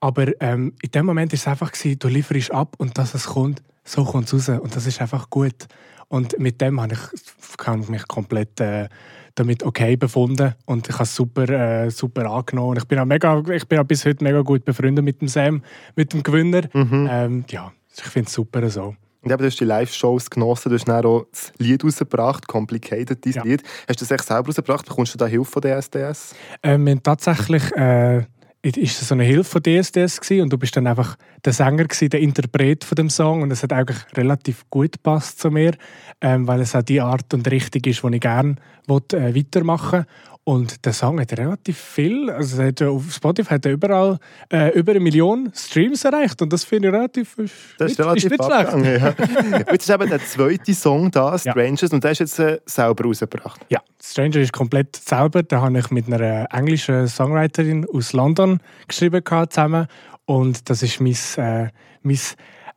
Aber 0.00 0.28
ähm, 0.40 0.72
in 0.82 0.90
dem 0.90 1.04
Moment 1.06 1.32
war 1.32 1.36
es 1.36 1.46
einfach, 1.46 1.72
du 1.72 2.08
lieferst 2.08 2.52
ab 2.52 2.74
und 2.78 2.96
dass 2.96 3.14
es 3.14 3.24
kommt, 3.26 3.62
so 3.84 4.04
kommt 4.04 4.32
es 4.32 4.48
raus. 4.48 4.60
Und 4.60 4.74
das 4.74 4.86
ist 4.86 5.00
einfach 5.02 5.28
gut. 5.28 5.66
Und 6.08 6.38
mit 6.38 6.60
dem 6.60 6.80
habe 6.80 6.94
ich, 6.94 7.66
habe 7.66 7.80
ich 7.82 7.88
mich 7.88 8.08
komplett 8.08 8.58
äh, 8.60 8.88
damit 9.34 9.62
okay 9.62 9.96
befunden 9.96 10.54
und 10.66 10.88
ich 10.88 10.94
habe 10.94 11.04
es 11.04 11.14
super, 11.14 11.48
äh, 11.48 11.90
super 11.90 12.30
angenommen. 12.30 12.76
Ich 12.78 12.84
bin 12.86 12.98
auch 12.98 13.04
mega, 13.04 13.42
ich 13.50 13.66
bin 13.66 13.78
auch 13.78 13.84
bis 13.84 14.04
heute 14.04 14.22
mega 14.24 14.40
gut 14.42 14.64
befreundet 14.64 15.04
mit 15.04 15.20
dem 15.20 15.28
Sam, 15.28 15.62
mit 15.96 16.12
dem 16.12 16.22
Gewinner. 16.22 16.62
Ähm, 16.74 17.44
ja, 17.48 17.72
ich 17.96 18.02
finde 18.04 18.26
es 18.28 18.34
super 18.34 18.68
so. 18.70 18.94
Und 19.24 19.30
eben, 19.30 19.38
du 19.38 19.46
hast 19.46 19.60
die 19.60 19.64
Live-Shows 19.64 20.30
genossen, 20.30 20.70
du 20.70 20.74
hast 20.74 20.88
dann 20.88 21.04
auch 21.04 21.26
das 21.30 21.52
Lied 21.58 21.84
rausgebracht, 21.84 22.48
Complicated, 22.48 23.24
dein 23.24 23.32
Ja. 23.34 23.42
Lied. 23.44 23.62
Hast 23.88 24.00
du 24.00 24.04
das 24.04 24.10
echt 24.10 24.24
selber 24.24 24.46
rausgebracht? 24.46 24.84
Bekommst 24.86 25.14
du 25.14 25.18
da 25.18 25.26
Hilfe 25.26 25.50
von 25.52 25.62
DSDS? 25.62 26.34
Ähm, 26.64 26.84
wir 26.86 26.90
haben 26.92 27.02
tatsächlich 27.04 27.62
äh, 27.76 28.22
ist 28.62 29.02
es 29.02 29.08
so 29.08 29.14
eine 29.14 29.24
Hilfe 29.24 29.60
von 29.60 29.62
DSDS 29.62 30.20
gewesen, 30.20 30.42
und 30.42 30.52
du 30.52 30.58
bist 30.58 30.76
dann 30.76 30.86
einfach 30.86 31.16
der 31.44 31.52
Sänger 31.52 31.84
gewesen, 31.84 32.10
der 32.10 32.20
Interpret 32.20 32.84
von 32.84 32.96
dem 32.96 33.10
Song. 33.10 33.42
Und 33.42 33.50
es 33.50 33.62
hat 33.62 33.72
eigentlich 33.72 33.98
relativ 34.16 34.64
gut 34.70 34.92
gepasst 34.92 35.40
zu 35.40 35.50
mir, 35.50 35.72
ähm, 36.20 36.46
weil 36.46 36.60
es 36.60 36.76
auch 36.76 36.82
die 36.82 37.00
Art 37.00 37.34
und 37.34 37.50
Richtung 37.50 37.82
ist, 37.84 38.02
die 38.02 38.14
ich 38.14 38.20
gerne 38.20 38.56
will, 38.86 39.02
äh, 39.12 39.34
weitermachen 39.34 40.06
und 40.44 40.84
der 40.84 40.92
Song 40.92 41.20
hat 41.20 41.32
relativ 41.38 41.78
viel, 41.78 42.28
also 42.30 42.60
hat 42.62 42.80
ja 42.80 42.88
auf 42.88 43.12
Spotify 43.12 43.54
hat 43.54 43.66
er 43.66 43.72
überall 43.72 44.18
äh, 44.52 44.76
über 44.76 44.90
eine 44.90 45.00
Million 45.00 45.52
Streams 45.54 46.04
erreicht 46.04 46.42
und 46.42 46.52
das 46.52 46.64
finde 46.64 46.88
ich 46.88 46.94
relativ, 46.94 47.38
ist 47.38 47.54
Das 47.78 47.92
ist 47.92 48.00
relativ 48.00 48.24
ist 48.24 48.30
nicht 48.32 48.44
schlecht. 48.44 48.68
abgegangen, 48.68 49.00
ja. 49.00 49.58
Und 49.60 49.68
Jetzt 49.72 49.88
ist 49.88 49.94
eben 49.94 50.08
der 50.10 50.24
zweite 50.26 50.74
Song 50.74 51.10
da, 51.12 51.32
Ja. 51.32 51.38
Strangers, 51.38 51.92
und 51.92 52.02
der 52.02 52.10
ist 52.10 52.18
jetzt 52.18 52.38
äh, 52.40 52.58
selber 52.66 53.04
rausgebracht. 53.04 53.60
Ja, 53.68 53.80
Stranger 54.02 54.36
ist 54.40 54.52
komplett 54.52 54.96
selber. 54.96 55.44
Da 55.44 55.60
habe 55.60 55.78
ich 55.78 55.90
mit 55.90 56.06
einer 56.12 56.48
englischen 56.52 57.06
Songwriterin 57.06 57.86
aus 57.92 58.12
London 58.12 58.58
geschrieben 58.88 59.22
gehabt, 59.22 59.52
zusammen. 59.52 59.86
Und 60.24 60.68
das 60.68 60.82
ist 60.82 61.00
mein, 61.00 61.16
äh, 61.36 61.68
mein, 62.02 62.18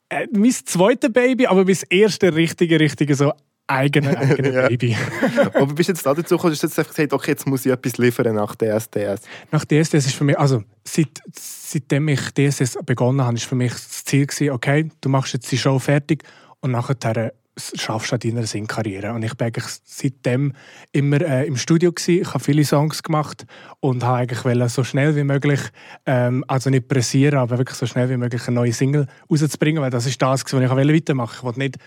äh, 0.10 0.28
mein 0.32 0.52
zweites 0.52 1.12
Baby, 1.12 1.48
aber 1.48 1.66
mein 1.66 1.78
erste 1.90 2.36
richtige, 2.36 2.80
richtige 2.80 3.16
so 3.16 3.34
eigene, 3.68 4.18
eigene 4.18 4.54
Ja. 4.54 4.68
Baby. 4.68 4.96
Aber 5.54 5.74
bist 5.74 5.90
du 5.90 5.94
jetzt 5.94 6.06
da 6.06 6.14
dazu 6.14 6.36
gekommen, 6.36 6.54
hast 6.54 6.64
du 6.64 6.68
jetzt 6.68 6.80
einfach 6.80 6.94
gesagt, 6.94 7.14
okay, 7.14 7.32
jetzt 7.32 7.48
muss 7.48 7.66
ich 7.66 7.72
etwas 7.72 7.98
liefern 7.98 8.36
nach 8.36 8.56
DSDS? 8.56 9.22
Nach 9.52 9.66
DSDS 9.66 10.06
ist 10.06 10.16
für 10.16 10.24
mich, 10.24 10.38
also 10.38 10.64
seit, 10.84 11.22
seitdem 11.34 12.08
ich 12.08 12.22
DSDS 12.32 12.78
begonnen 12.86 13.22
habe, 13.22 13.36
ist 13.36 13.46
für 13.46 13.56
mich 13.56 13.72
das 13.74 14.06
Ziel 14.06 14.26
gewesen, 14.26 14.52
okay, 14.52 14.90
du 15.02 15.10
machst 15.10 15.34
jetzt 15.34 15.52
die 15.52 15.58
Show 15.58 15.80
fertig 15.80 16.24
und 16.60 16.72
nachher 16.72 17.32
schaffst 17.58 18.12
du 18.12 18.16
an 18.16 18.20
deiner 18.20 18.46
Singkarriere. 18.46 19.14
Und 19.14 19.24
ich 19.24 19.34
bin 19.36 19.48
eigentlich 19.48 19.66
seitdem 19.84 20.54
immer 20.92 21.22
äh, 21.22 21.48
im 21.48 21.56
Studio 21.56 21.92
gewesen. 21.92 22.22
Ich 22.22 22.28
habe 22.30 22.44
viele 22.44 22.66
Songs 22.66 23.02
gemacht 23.02 23.46
und 23.80 24.04
habe 24.04 24.18
eigentlich 24.18 24.44
wollen, 24.44 24.68
so 24.68 24.84
schnell 24.84 25.16
wie 25.16 25.24
möglich, 25.24 25.62
ähm, 26.06 26.44
also 26.48 26.70
nicht 26.70 26.88
pressieren, 26.88 27.40
aber 27.40 27.58
wirklich 27.58 27.78
so 27.78 27.86
schnell 27.86 28.10
wie 28.10 28.18
möglich 28.18 28.48
eine 28.48 28.56
neue 28.56 28.74
Single 28.74 29.08
rauszubringen, 29.30 29.82
weil 29.82 29.92
das 29.92 30.06
ist 30.06 30.22
das, 30.22 30.44
was 30.44 30.54
ich 30.54 30.70
wollte 30.70 30.94
weitermachen. 30.94 31.36
Ich 31.38 31.44
wollte 31.44 31.60
nicht 31.60 31.78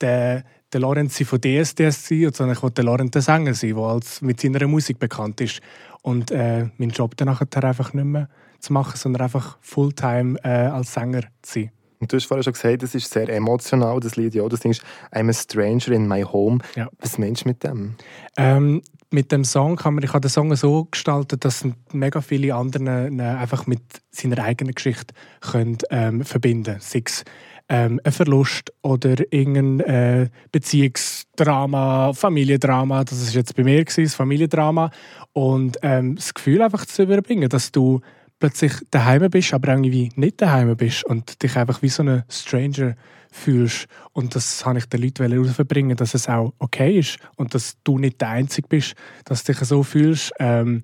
der, 0.00 0.44
der 0.72 0.80
Lorenz 0.80 1.22
von 1.22 1.40
DSDS 1.40 2.08
sein, 2.08 2.30
sondern 2.32 2.56
ich 2.56 2.62
wollte 2.62 2.76
der 2.76 2.84
Lorenz 2.84 3.12
der 3.12 3.22
Sänger 3.22 3.54
sein, 3.54 3.74
der 3.74 3.84
als 3.84 4.20
mit 4.20 4.40
seiner 4.40 4.66
Musik 4.66 4.98
bekannt 4.98 5.40
ist. 5.40 5.60
Und 6.02 6.30
äh, 6.30 6.66
meinen 6.76 6.90
Job 6.90 7.16
dann 7.16 7.26
nachher 7.26 7.64
einfach 7.64 7.92
nicht 7.92 8.04
mehr 8.04 8.28
zu 8.60 8.72
machen, 8.72 8.96
sondern 8.96 9.22
einfach 9.22 9.58
Fulltime 9.60 10.38
äh, 10.42 10.48
als 10.48 10.94
Sänger 10.94 11.22
zu 11.42 11.60
sein. 11.60 11.70
Und 12.00 12.12
du 12.12 12.16
hast 12.16 12.26
vorher 12.26 12.44
schon 12.44 12.52
gesagt, 12.52 12.82
das 12.82 12.94
ist 12.94 13.10
sehr 13.10 13.28
emotional, 13.28 13.98
das 14.00 14.16
Lied. 14.16 14.34
Ja, 14.34 14.48
das 14.48 14.60
Ding 14.60 14.70
ist 14.70 14.82
«I'm 15.10 15.28
a 15.28 15.32
stranger 15.32 15.88
in 15.88 16.06
my 16.06 16.22
home». 16.22 16.58
Ja. 16.76 16.88
Was 17.00 17.18
meinst 17.18 17.44
du 17.44 17.48
mit 17.48 17.64
dem? 17.64 17.96
Ähm, 18.36 18.82
mit 19.10 19.32
dem 19.32 19.44
Song 19.44 19.76
kann 19.76 19.94
man, 19.94 20.04
ich 20.04 20.12
habe 20.12 20.20
den 20.20 20.30
Song 20.30 20.54
so 20.54 20.86
gestaltet, 20.90 21.44
dass 21.44 21.66
mega 21.92 22.20
viele 22.20 22.54
andere 22.54 23.08
ihn 23.08 23.20
einfach 23.20 23.66
mit 23.66 23.80
seiner 24.10 24.42
eigenen 24.42 24.74
Geschichte 24.74 25.14
können, 25.40 25.78
ähm, 25.90 26.24
verbinden 26.24 26.76
Sei 26.80 27.02
es 27.04 27.24
ähm, 27.68 28.00
ein 28.02 28.12
Verlust 28.12 28.72
oder 28.82 29.16
irgendein 29.30 29.80
äh, 29.80 30.28
Beziehungsdrama, 30.52 32.12
Familiendrama. 32.14 33.04
Das 33.04 33.20
ist 33.20 33.34
jetzt 33.34 33.54
bei 33.56 33.64
mir 33.64 33.84
gewesen, 33.84 34.04
das 34.04 34.14
Familiendrama. 34.14 34.90
Und 35.32 35.78
ähm, 35.82 36.16
das 36.16 36.32
Gefühl 36.32 36.62
einfach 36.62 36.86
zu 36.86 37.02
überbringen, 37.02 37.48
dass 37.48 37.70
du 37.70 38.00
plötzlich 38.38 38.72
daheim 38.90 39.28
bist, 39.30 39.52
aber 39.52 39.68
irgendwie 39.68 40.10
nicht 40.16 40.40
daheim 40.40 40.76
bist 40.76 41.04
und 41.04 41.42
dich 41.42 41.56
einfach 41.56 41.82
wie 41.82 41.88
so 41.88 42.02
ein 42.02 42.24
Stranger 42.28 42.94
fühlst. 43.30 43.86
Und 44.12 44.34
das 44.34 44.64
habe 44.64 44.78
ich 44.78 44.86
den 44.86 45.02
Leuten 45.02 45.30
herausbringen, 45.30 45.96
dass 45.96 46.14
es 46.14 46.28
auch 46.28 46.52
okay 46.58 46.98
ist 46.98 47.18
und 47.36 47.54
dass 47.54 47.76
du 47.84 47.98
nicht 47.98 48.20
der 48.20 48.30
Einzige 48.30 48.68
bist, 48.68 48.94
dass 49.24 49.44
du 49.44 49.52
dich 49.52 49.62
so 49.64 49.82
fühlst 49.82 50.32
ähm, 50.38 50.82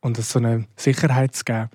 und 0.00 0.18
es 0.18 0.30
so 0.30 0.38
eine 0.38 0.66
Sicherheit 0.76 1.34
zu 1.34 1.44
geben. 1.44 1.68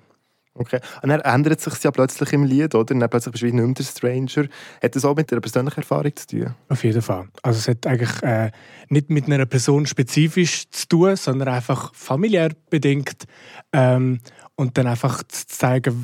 Okay. 0.58 0.80
Und 1.02 1.10
dann 1.10 1.20
ändert 1.20 1.60
sich 1.60 1.82
ja 1.84 1.92
plötzlich 1.92 2.32
im 2.32 2.42
Lied, 2.42 2.74
oder? 2.74 2.92
Und 2.92 3.00
dann 3.00 3.08
plötzlich 3.08 3.32
bist 3.32 3.42
du 3.42 3.46
wie 3.46 3.52
nicht 3.52 3.64
mehr 3.64 3.74
der 3.74 3.84
Stranger. 3.84 4.48
Hat 4.82 4.96
das 4.96 5.04
auch 5.04 5.14
mit 5.14 5.30
einer 5.30 5.40
persönlichen 5.40 5.78
Erfahrung 5.78 6.16
zu 6.16 6.26
tun? 6.26 6.54
Auf 6.68 6.82
jeden 6.82 7.00
Fall. 7.00 7.28
Also 7.42 7.58
es 7.58 7.68
hat 7.68 7.86
eigentlich 7.86 8.22
äh, 8.24 8.50
nicht 8.88 9.08
mit 9.08 9.26
einer 9.26 9.46
Person 9.46 9.86
spezifisch 9.86 10.68
zu 10.70 10.88
tun, 10.88 11.16
sondern 11.16 11.48
einfach 11.48 11.94
familiär 11.94 12.50
bedingt. 12.70 13.24
Ähm, 13.72 14.18
und 14.56 14.76
dann 14.76 14.88
einfach 14.88 15.22
zu 15.28 15.46
zeigen, 15.46 15.94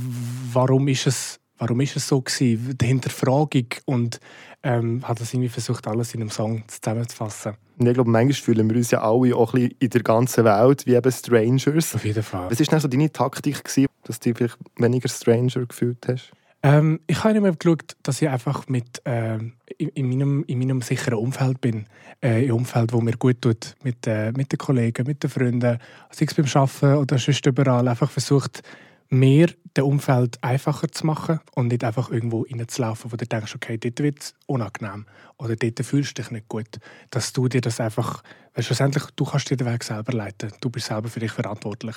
warum 0.53 0.87
ist 0.87 1.09
es, 1.09 1.41
warum 1.59 1.81
ist 1.81 1.97
es 1.97 2.09
so 2.09 2.21
gewesen, 2.21 2.77
die 2.77 2.87
Hinterfragung 2.87 3.67
und 3.85 4.21
ähm, 4.63 5.07
hat 5.07 5.21
das 5.21 5.33
irgendwie 5.33 5.49
versucht, 5.49 5.87
alles 5.87 6.15
in 6.15 6.21
einem 6.21 6.31
Song 6.31 6.65
zusammenzufassen. 6.67 7.55
Und 7.79 7.87
ich 7.87 7.95
glaube, 7.95 8.11
manchmal 8.11 8.35
fühlen 8.35 8.71
wir 8.71 8.77
uns 8.77 8.91
ja 8.91 9.03
alle 9.03 9.35
auch 9.37 9.53
ein 9.55 9.61
bisschen 9.61 9.77
in 9.81 9.91
der 9.91 10.03
ganzen 10.03 10.45
Welt 10.45 10.87
wie 10.87 10.95
eben 10.95 11.13
Strangers. 11.13 11.95
Auf 11.95 12.05
jeden 12.05 12.23
Fall. 12.23 12.51
Was 12.51 12.73
war 12.73 12.81
so 12.81 12.89
deine 12.89 13.11
Taktik, 13.11 13.65
gewesen, 13.65 13.89
dass 14.05 14.21
du 14.21 14.31
dich 14.31 14.39
vielleicht 14.39 14.59
weniger 14.77 15.09
Stranger 15.09 15.67
gefühlt 15.67 16.07
hast? 16.09 16.33
Ähm, 16.63 17.01
ich 17.07 17.23
habe 17.23 17.37
immer 17.37 17.53
geschaut, 17.53 17.95
dass 18.03 18.23
ich 18.23 18.29
einfach 18.29 18.69
mit, 18.69 19.03
ähm, 19.05 19.53
in, 19.77 19.91
in, 19.91 20.09
meinem, 20.09 20.45
in 20.47 20.59
meinem 20.59 20.81
sicheren 20.81 21.19
Umfeld 21.19 21.61
bin. 21.61 21.85
Äh, 22.23 22.47
Im 22.47 22.55
Umfeld, 22.55 22.95
wo 22.95 23.03
mir 23.03 23.19
gut 23.19 23.43
tut. 23.43 23.75
Mit, 23.83 24.07
äh, 24.07 24.33
mit 24.33 24.51
den 24.51 24.59
Kollegen, 24.59 25.07
mit 25.07 25.23
den 25.23 25.29
Freunden. 25.29 25.79
Sei 26.11 26.25
es 26.27 26.35
beim 26.35 26.47
Arbeiten 26.47 26.97
oder 26.97 27.19
sonst 27.19 27.45
überall. 27.45 27.87
Einfach 27.87 28.11
versucht, 28.11 28.63
mir 29.11 29.49
das 29.75 29.85
Umfeld 29.85 30.43
einfacher 30.43 30.89
zu 30.91 31.07
machen 31.07 31.41
und 31.55 31.69
nicht 31.69 31.85
einfach 31.85 32.11
irgendwo 32.11 32.43
reinzulaufen, 32.43 33.13
wo 33.13 33.17
du 33.17 33.27
denkst, 33.27 33.55
okay, 33.57 33.77
dort 33.77 33.99
wird 34.01 34.21
es 34.21 34.35
unangenehm 34.47 35.07
oder 35.37 35.57
dort 35.57 35.85
fühlst 35.85 36.17
du 36.17 36.23
dich 36.23 36.31
nicht 36.31 36.49
gut. 36.49 36.79
Dass 37.11 37.33
du 37.33 37.49
dir 37.49 37.61
das 37.61 37.81
einfach, 37.81 38.23
weil 38.55 38.65
schlussendlich, 38.65 39.05
du 39.17 39.25
kannst 39.25 39.51
dir 39.51 39.57
den 39.57 39.67
Weg 39.67 39.83
selber 39.83 40.13
leiten. 40.13 40.53
Du 40.61 40.71
bist 40.71 40.87
selber 40.87 41.09
für 41.09 41.21
dich 41.21 41.33
verantwortlich. 41.33 41.97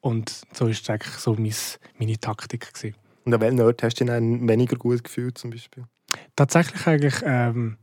Und 0.00 0.30
so 0.52 0.66
war 0.66 0.72
das 0.72 0.88
eigentlich 0.88 1.14
so 1.14 1.34
mein, 1.34 1.54
meine 1.98 2.18
Taktik. 2.18 2.72
Gewesen. 2.72 2.96
Und 3.24 3.34
an 3.34 3.40
welchen 3.40 3.60
Ort 3.60 3.82
hast 3.82 4.00
du 4.00 4.04
dich 4.04 4.12
dann 4.12 4.48
weniger 4.48 4.76
gut 4.76 5.04
gefühlt 5.04 5.36
zum 5.36 5.50
Beispiel? 5.50 5.84
Tatsächlich 6.34 6.86
eigentlich 6.86 7.22
ähm, 7.24 7.76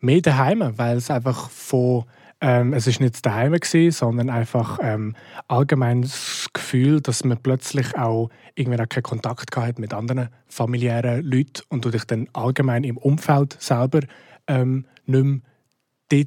mehr 0.00 0.22
daheim, 0.22 0.72
weil 0.78 0.96
es 0.96 1.10
einfach 1.10 1.50
von 1.50 2.04
ähm, 2.46 2.74
es 2.74 2.86
ist 2.86 3.00
nicht 3.00 3.26
daheim 3.26 3.54
gewesen, 3.54 3.90
sondern 3.90 4.30
einfach 4.30 4.78
ähm, 4.80 5.16
allgemein 5.48 6.02
das 6.02 6.46
Gefühl, 6.52 7.00
dass 7.00 7.24
man 7.24 7.38
plötzlich 7.42 7.98
auch 7.98 8.30
irgendwie 8.54 8.80
auch 8.80 8.88
keinen 8.88 9.02
Kontakt 9.02 9.56
hat 9.56 9.80
mit 9.80 9.92
anderen 9.92 10.28
familiären 10.46 11.24
Leuten 11.24 11.62
und 11.70 11.84
du 11.84 11.90
dich 11.90 12.04
dann 12.04 12.28
allgemein 12.34 12.84
im 12.84 12.98
Umfeld 12.98 13.56
selber 13.60 13.98
ähm, 14.46 14.86
nicht 15.06 15.24
mehr 15.24 15.40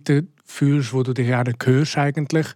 dort 0.07 0.27
fühlst, 0.43 0.93
wo 0.93 1.03
du 1.03 1.13
dich 1.13 1.29
nicht 1.29 1.65
hörst 1.65 1.97
eigentlich. 1.97 2.47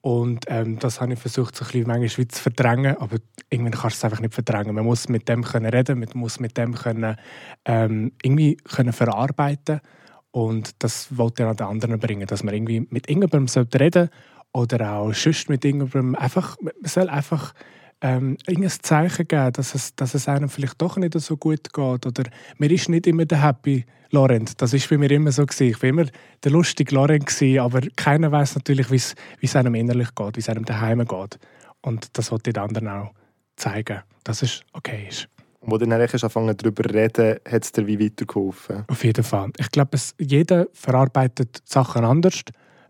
Und 0.00 0.46
ähm, 0.48 0.78
das 0.78 1.02
habe 1.02 1.12
ich 1.12 1.18
versucht, 1.18 1.54
so 1.54 1.66
ein 1.66 1.70
bisschen 1.70 1.86
manchmal 1.86 2.28
zu 2.28 2.42
verdrängen, 2.42 2.96
aber 2.96 3.18
irgendwann 3.50 3.72
kannst 3.78 3.96
du 3.96 3.98
es 3.98 4.04
einfach 4.04 4.20
nicht 4.20 4.32
verdrängen. 4.32 4.74
Man 4.74 4.86
muss 4.86 5.10
mit 5.10 5.28
dem 5.28 5.44
können 5.44 5.66
reden, 5.66 6.00
man 6.00 6.08
muss 6.14 6.40
mit 6.40 6.56
dem 6.56 6.74
können, 6.74 7.16
ähm, 7.66 8.12
irgendwie 8.22 8.56
können 8.56 8.94
verarbeiten 8.94 9.82
und 10.32 10.82
das 10.82 11.16
wollte 11.16 11.44
er 11.44 11.50
an 11.50 11.56
den 11.56 11.66
anderen 11.66 11.98
bringen, 12.00 12.26
dass 12.26 12.42
man 12.42 12.54
irgendwie 12.54 12.86
mit 12.90 13.08
irgendjemandem 13.08 13.66
reden 13.78 14.08
oder 14.52 14.94
auch 14.94 15.12
sonst 15.14 15.48
mit 15.48 15.64
irgendjemandem 15.64 16.14
einfach, 16.16 16.56
man 16.60 16.72
soll 16.84 17.08
einfach 17.08 17.54
ähm, 18.02 18.36
ein 18.46 18.68
Zeichen 18.68 19.28
geben, 19.28 19.52
dass 19.52 19.74
es, 19.74 19.94
dass 19.94 20.14
es 20.14 20.28
einem 20.28 20.48
vielleicht 20.48 20.80
doch 20.80 20.96
nicht 20.96 21.18
so 21.20 21.36
gut 21.36 21.72
geht. 21.72 22.06
Oder 22.06 22.24
man 22.58 22.70
ist 22.70 22.88
nicht 22.88 23.06
immer 23.06 23.24
der 23.24 23.42
Happy 23.42 23.84
Laurent. 24.10 24.60
Das 24.60 24.74
ist 24.74 24.88
bei 24.90 24.98
mir 24.98 25.10
immer 25.10 25.32
so. 25.32 25.46
Gewesen. 25.46 25.68
Ich 25.68 25.82
war 25.82 25.88
immer 25.88 26.06
der 26.42 26.52
lustige 26.52 26.94
Laurent, 26.94 27.26
gewesen, 27.26 27.60
aber 27.60 27.80
keiner 27.96 28.32
weiß 28.32 28.56
natürlich, 28.56 28.90
wie 28.90 29.00
es 29.40 29.56
einem 29.56 29.74
innerlich 29.74 30.14
geht, 30.14 30.36
wie 30.36 30.40
es 30.40 30.48
einem 30.48 30.64
daheim 30.64 31.06
geht. 31.06 31.38
Und 31.80 32.16
das 32.18 32.30
wollte 32.30 32.50
ich 32.50 32.54
den 32.54 32.62
anderen 32.62 32.88
auch 32.88 33.12
zeigen, 33.56 34.00
dass 34.24 34.42
es 34.42 34.62
okay 34.72 35.06
ist. 35.08 35.28
Wo 35.64 35.78
du 35.78 35.86
dann 35.86 36.00
angefangen 36.00 36.56
darüber 36.56 36.82
zu 36.82 36.94
reden, 36.94 37.38
hat 37.48 37.64
es 37.64 37.72
dir 37.72 37.86
wie 37.86 38.00
weitergeholfen? 38.00 38.84
Auf 38.88 39.04
jeden 39.04 39.24
Fall. 39.24 39.50
Ich 39.58 39.70
glaube, 39.70 39.98
jeder 40.18 40.66
verarbeitet 40.72 41.62
Sachen 41.64 42.04
anders. 42.04 42.42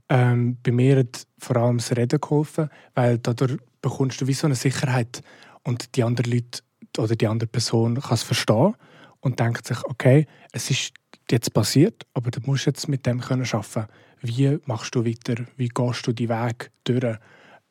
Ähm, 0.09 0.57
bei 0.63 0.73
mir 0.73 0.99
hat 0.99 1.27
vor 1.39 1.57
allem 1.57 1.79
das 1.79 1.95
Reden 1.97 2.21
geholfen, 2.21 2.71
weil 2.95 3.19
dadurch 3.19 3.59
bekommst 3.81 4.21
du 4.21 4.27
wie 4.27 4.33
so 4.33 4.47
eine 4.47 4.55
Sicherheit 4.55 5.23
und 5.65 5.97
die 5.97 6.03
andere 6.03 6.29
Leute 6.31 6.61
oder 6.99 7.15
die 7.15 7.27
andere 7.27 7.49
Person 7.49 8.01
kann 8.01 8.15
es 8.15 8.23
verstehen 8.23 8.75
und 9.21 9.39
denkt 9.39 9.67
sich, 9.67 9.79
okay, 9.85 10.27
es 10.53 10.71
ist 10.71 10.93
jetzt 11.31 11.53
passiert, 11.55 12.07
aber 12.15 12.31
du 12.31 12.41
musst 12.45 12.67
jetzt 12.67 12.89
mit 12.89 13.07
dem 13.07 13.21
können 13.21 13.47
arbeiten. 13.51 13.87
Wie 14.21 14.59
machst 14.67 14.95
du 14.95 15.05
weiter? 15.05 15.45
Wie 15.57 15.69
gehst 15.69 16.07
du 16.07 16.13
die 16.13 16.29
Weg 16.29 16.71
durch? 16.85 17.17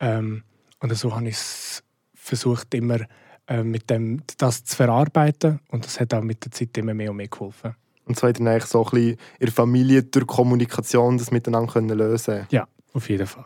Ähm, 0.00 0.42
und 0.80 0.94
so 0.96 1.14
habe 1.14 1.28
ich 1.28 1.36
es 1.36 1.82
versucht, 2.14 2.74
immer 2.74 2.98
äh, 3.46 3.62
mit 3.62 3.90
dem, 3.90 4.22
das 4.38 4.64
zu 4.64 4.76
verarbeiten 4.76 5.60
und 5.70 5.84
das 5.84 6.00
hat 6.00 6.14
auch 6.14 6.22
mit 6.22 6.44
der 6.44 6.52
Zeit 6.52 6.76
immer 6.78 6.94
mehr 6.94 7.10
und 7.10 7.16
mehr 7.16 7.28
geholfen. 7.28 7.74
Und 8.04 8.18
so 8.18 8.26
hat 8.26 8.38
dann 8.38 8.48
eigentlich 8.48 8.64
so 8.64 8.84
ein 8.84 8.90
bisschen 8.90 9.10
in 9.10 9.46
der 9.46 9.52
Familie 9.52 10.02
durch 10.02 10.26
Kommunikation 10.26 11.18
das 11.18 11.30
miteinander 11.30 11.72
können 11.72 11.96
lösen 11.96 12.46
Ja, 12.50 12.66
auf 12.92 13.08
jeden 13.08 13.26
Fall. 13.26 13.44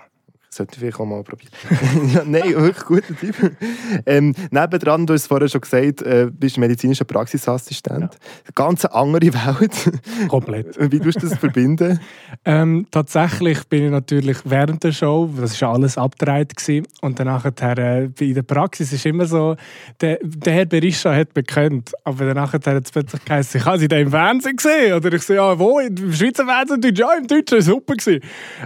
Sollte 0.51 0.75
ich 0.75 0.79
vielleicht 0.81 1.01
auch 1.01 1.05
mal 1.05 1.23
probieren. 1.23 1.53
ja, 2.15 2.23
nein, 2.25 2.55
wirklich 2.55 2.85
guter 2.85 3.17
Tipp. 3.17 3.57
Ähm, 4.07 4.35
nebendran, 4.51 5.07
du 5.07 5.15
hast 5.15 5.23
es 5.23 5.27
vorher 5.27 5.49
schon 5.49 5.61
gesagt, 5.61 6.03
äh, 6.03 6.29
bist 6.33 6.57
medizinischer 6.57 7.05
Praxisassistent. 7.05 8.15
Ja. 8.15 8.51
Ganz 8.55 8.85
andere 8.85 9.33
Welt. 9.33 10.29
Komplett. 10.29 10.77
Wie 10.93 11.01
tust 11.01 11.23
du 11.23 11.29
das 11.29 11.39
verbinden? 11.39 12.01
Ähm, 12.45 12.87
tatsächlich 12.91 13.65
bin 13.69 13.85
ich 13.85 13.91
natürlich 13.91 14.39
während 14.45 14.83
der 14.85 14.93
Show, 14.93 15.29
das 15.39 15.61
war 15.61 15.75
alles 15.75 15.99
abgedreht 15.99 16.55
und 17.01 17.19
dann 17.19 17.27
nachher, 17.27 17.79
äh, 17.79 18.09
in 18.19 18.35
der 18.35 18.43
Praxis 18.43 18.93
ist 18.93 19.05
immer 19.05 19.27
so, 19.27 19.57
der, 20.01 20.19
der 20.23 20.53
Herr 20.53 20.67
Berisha 20.67 21.15
hat 21.15 21.35
bekannt, 21.35 21.93
aber 22.05 22.27
dann 22.27 22.37
nachher 22.37 22.61
hat 22.65 22.85
es 22.85 22.93
plötzlich 22.93 23.25
geheißen, 23.25 23.61
ich 23.61 23.67
habe 23.67 23.79
sie 23.79 23.89
da 23.89 23.97
im 23.97 24.11
Fernsehen 24.11 24.57
gesehen. 24.57 24.95
Oder 24.95 25.13
ich 25.13 25.23
so, 25.23 25.35
ja, 25.35 25.59
wo? 25.59 25.81
Im 25.81 26.13
Schweizer 26.13 26.47
Fernsehen? 26.47 26.95
Ja, 26.95 27.15
im 27.15 27.27
Deutschen, 27.27 27.61
super 27.61 27.95
gewesen. 27.95 28.21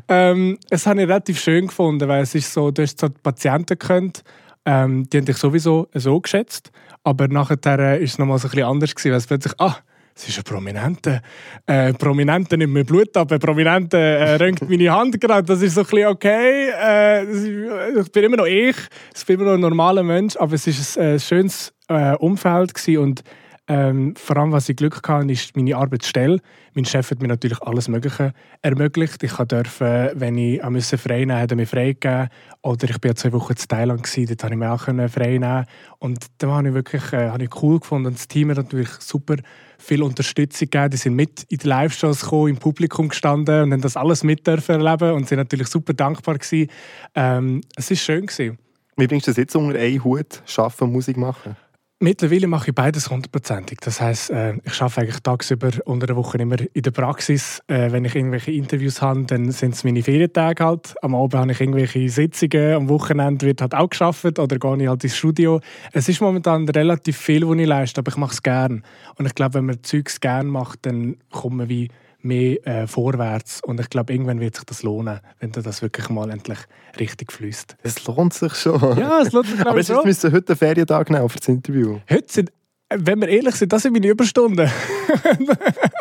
Ähm, 0.09 0.59
es 0.69 0.87
habe 0.87 1.03
ich 1.03 1.09
relativ 1.09 1.41
schön 1.41 1.67
gefunden 1.71 2.09
weil 2.09 2.23
es 2.23 2.35
ist 2.35 2.53
so, 2.53 2.71
du 2.71 2.83
hast 2.83 3.01
so 3.01 3.09
die 3.09 3.21
Patienten 3.23 3.79
gekannt, 3.79 4.23
ähm, 4.65 5.09
die 5.09 5.19
haben 5.19 5.25
dich 5.25 5.39
sowieso 5.39 5.89
so 5.95 6.21
geschätzt, 6.21 6.71
aber 7.03 7.29
nachher 7.29 7.59
äh, 7.79 8.03
ist 8.03 8.13
es 8.13 8.19
nochmal 8.19 8.39
so 8.39 8.49
ein 8.49 8.51
bisschen 8.51 8.67
anders 8.67 8.95
gewesen, 8.95 9.11
weil 9.13 9.19
es 9.19 9.27
plötzlich, 9.27 9.55
ah, 9.59 9.77
es 10.15 10.29
ist 10.29 10.39
ein 10.39 10.45
Prominenter. 10.45 11.23
Äh, 11.67 11.95
Prominenter 11.95 12.57
nimmt 12.57 12.75
mir 12.75 12.85
Blut 12.85 13.17
ab, 13.17 13.29
Prominenter 13.41 13.99
äh, 13.99 14.35
rönt 14.37 14.69
meine 14.69 14.91
Hand 14.93 15.19
gerade. 15.21 15.47
Das 15.47 15.63
ist 15.63 15.75
so 15.75 15.81
ein 15.81 15.87
bisschen 15.87 16.09
okay. 16.09 16.71
Äh, 16.71 18.01
ich 18.01 18.13
bin 18.13 18.25
immer 18.25 18.37
noch 18.37 18.47
ich, 18.47 18.77
ich 19.17 19.27
bin 19.27 19.37
immer 19.37 19.47
noch 19.47 19.55
ein 19.55 19.61
normaler 19.61 20.03
Mensch, 20.03 20.37
aber 20.37 20.55
es 20.55 20.67
war 20.67 21.03
ein, 21.03 21.13
ein 21.13 21.21
schönes 21.21 21.73
äh, 21.89 22.15
Umfeld 22.17 22.75
gewesen 22.75 22.99
und 22.99 23.23
ähm, 23.69 24.17
vor 24.17 24.37
allem, 24.37 24.51
was 24.51 24.69
ich 24.69 24.77
Glück 24.77 25.01
hatte, 25.07 25.31
ist 25.31 25.57
meine 25.57 25.77
Arbeitsstelle. 25.77 26.41
Mein 26.75 26.85
Chef 26.85 27.11
hat 27.11 27.23
mir 27.23 27.29
natürlich 27.29 27.63
alles 27.63 27.87
Mögliche 27.87 28.33
ermöglicht. 28.63 29.23
Ich 29.23 29.33
durfte, 29.33 30.13
wenn 30.17 30.37
ich 30.39 30.63
musste 30.65 30.99
frei 30.99 31.25
nehmen 31.25 31.39
musste, 31.39 31.57
mir 31.57 31.67
frei 31.67 31.93
geben. 31.93 32.29
Oder 32.63 32.91
ich 32.91 32.97
war 33.01 33.15
zwei 33.15 33.33
Wochen 33.33 33.53
in 33.53 33.69
Thailand, 33.69 34.01
dort 34.03 34.39
konnte 34.41 34.55
ich 34.55 34.59
mir 34.59 34.73
auch 34.73 34.83
frei 34.83 35.39
nehmen. 35.39 35.67
Und 35.99 36.27
da 36.39 36.49
habe 36.49 36.69
ich 36.69 36.75
wirklich 36.75 37.13
äh, 37.13 37.29
habe 37.29 37.45
ich 37.45 37.63
cool 37.63 37.79
gefunden. 37.79 38.07
Und 38.09 38.19
das 38.19 38.27
Team 38.27 38.51
hat 38.51 38.57
natürlich 38.57 38.91
super 38.99 39.37
viel 39.79 40.03
Unterstützung 40.03 40.69
gegeben. 40.69 40.91
Die 40.91 40.97
sind 40.97 41.15
mit 41.15 41.45
in 41.45 41.59
die 41.59 41.67
Live-Shows 41.69 42.23
gekommen, 42.23 42.49
im 42.49 42.57
Publikum 42.57 43.09
gestanden 43.09 43.63
und 43.63 43.73
haben 43.73 43.83
das 43.83 43.97
alles 43.97 44.25
mit 44.25 44.49
erleben 44.49 45.13
und 45.13 45.29
sind 45.29 45.39
natürlich 45.39 45.69
super 45.69 45.93
dankbar 45.93 46.39
gewesen. 46.39 46.71
Ähm, 47.15 47.61
es 47.77 47.91
war 47.91 47.97
schön. 47.97 48.27
Gewesen. 48.27 48.59
Wie 48.97 49.07
bringst 49.07 49.29
du 49.29 49.31
das 49.31 49.39
jetzt 49.39 49.55
unter 49.55 49.79
einen 49.79 50.03
Hut, 50.03 50.43
arbeiten, 50.57 50.93
Musik 50.93 51.17
machen? 51.17 51.57
Mittlerweile 52.03 52.47
mache 52.47 52.71
ich 52.71 52.75
beides 52.75 53.11
hundertprozentig. 53.11 53.81
Das 53.83 54.01
heißt, 54.01 54.31
äh, 54.31 54.55
ich 54.65 54.81
arbeite 54.81 55.03
eigentlich 55.03 55.21
tagsüber 55.21 55.71
unter 55.85 56.07
der 56.07 56.17
Woche 56.17 56.39
immer 56.39 56.57
in 56.73 56.83
der 56.83 56.93
Praxis. 56.93 57.61
Äh, 57.67 57.93
wenn 57.93 58.07
ich 58.07 58.15
irgendwelche 58.15 58.53
Interviews 58.53 59.03
habe, 59.03 59.25
dann 59.25 59.51
sind 59.51 59.75
es 59.75 59.85
meine 59.85 60.03
Ferientage 60.03 60.65
halt. 60.65 60.95
Am 61.03 61.15
Abend 61.15 61.35
habe 61.35 61.53
ich 61.53 61.61
irgendwelche 61.61 62.09
Sitzungen, 62.09 62.73
am 62.73 62.89
Wochenende 62.89 63.45
wird 63.45 63.61
halt 63.61 63.75
auch 63.75 63.91
geschafft 63.91 64.39
oder 64.39 64.59
gehe 64.59 64.83
ich 64.83 64.89
halt 64.89 65.05
ins 65.05 65.15
Studio. 65.15 65.61
Es 65.93 66.09
ist 66.09 66.23
momentan 66.23 66.67
relativ 66.71 67.19
viel, 67.19 67.47
was 67.47 67.59
ich 67.59 67.67
leiste, 67.67 67.99
aber 68.01 68.11
ich 68.11 68.17
mache 68.17 68.33
es 68.33 68.43
gerne. 68.43 68.81
Und 69.17 69.27
ich 69.27 69.35
glaube, 69.35 69.57
wenn 69.57 69.67
man 69.67 69.83
Zeugs 69.83 70.21
gerne 70.21 70.49
macht, 70.49 70.87
dann 70.87 71.19
kommt 71.31 71.57
man 71.57 71.69
wie 71.69 71.91
mehr 72.23 72.67
äh, 72.67 72.87
vorwärts. 72.87 73.61
Und 73.63 73.81
ich 73.81 73.91
glaube, 73.91 74.13
irgendwann 74.13 74.41
wird 74.41 74.57
sich 74.57 74.65
das 74.65 74.83
lohnen, 74.83 75.21
wenn 75.39 75.53
du 75.53 75.63
das 75.63 75.83
wirklich 75.83 76.09
mal 76.09 76.31
endlich 76.31 76.59
richtig 76.99 77.33
fließt. 77.33 77.77
Es 77.83 78.07
lohnt 78.07 78.35
sich 78.35 78.55
schon. 78.55 78.99
Ja, 78.99 79.21
es 79.21 79.33
lohnt 79.33 79.47
sich 79.47 79.61
Aber 79.61 79.79
jetzt 79.79 80.05
müssen 80.05 80.33
heute 80.33 80.53
einen 80.53 80.59
Ferientag 80.59 81.11
nehmen 81.11 81.29
für 81.29 81.39
das 81.39 81.49
Interview. 81.49 81.99
Heute 82.09 82.33
sind 82.33 82.53
wenn 82.93 83.21
wir 83.21 83.29
ehrlich 83.29 83.55
sind, 83.55 83.73
das 83.73 83.83
sind 83.83 83.93
meine 83.93 84.09
Überstunden. 84.09 84.69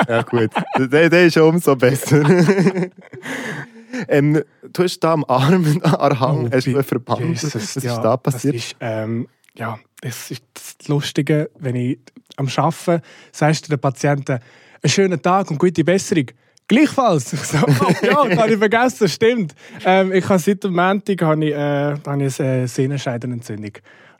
ja 0.07 0.21
gut, 0.23 0.49
der, 0.77 1.09
der 1.09 1.25
ist 1.25 1.37
umso 1.37 1.75
besser. 1.75 2.23
ähm, 4.07 4.41
du 4.73 4.83
hast 4.83 4.99
da 4.99 5.13
am 5.13 5.23
Arm, 5.25 5.79
Arhang, 5.83 6.47
oh, 6.47 6.49
hast 6.51 6.67
du 6.67 6.73
einen 6.73 6.83
Verband. 6.83 7.21
Jesus, 7.21 7.55
Was 7.55 7.77
ist 7.77 7.83
ja, 7.83 7.99
da 7.99 8.17
passiert? 8.17 8.55
Ist, 8.55 8.75
ähm, 8.79 9.27
ja, 9.55 9.79
das 10.01 10.31
ist 10.31 10.43
das 10.53 10.87
Lustige, 10.87 11.51
wenn 11.59 11.75
ich 11.75 11.99
am 12.37 12.47
Arbeiten 12.55 13.03
sagst 13.31 13.67
du 13.67 13.69
den 13.69 13.79
Patienten, 13.79 14.39
einen 14.81 14.89
schönen 14.89 15.21
Tag 15.21 15.51
und 15.51 15.57
gute 15.57 15.83
Besserung. 15.83 16.25
Gleichfalls. 16.67 17.33
Ich 17.33 17.39
so, 17.43 17.57
oh, 17.57 18.05
ja, 18.05 18.23
das 18.29 18.39
habe 18.39 18.53
ich 18.53 18.59
vergessen, 18.59 19.09
stimmt. 19.09 19.55
Ähm, 19.83 20.13
ich 20.13 20.27
habe 20.29 20.39
seit 20.39 20.63
dem 20.63 20.75
Montag 20.75 21.21
habe 21.21 21.45
ich, 21.45 21.53
äh, 21.53 21.95
habe 22.05 22.23
ich 22.23 22.39
eine 22.39 22.67
Sehnenscheidenentzündung. 22.67 23.73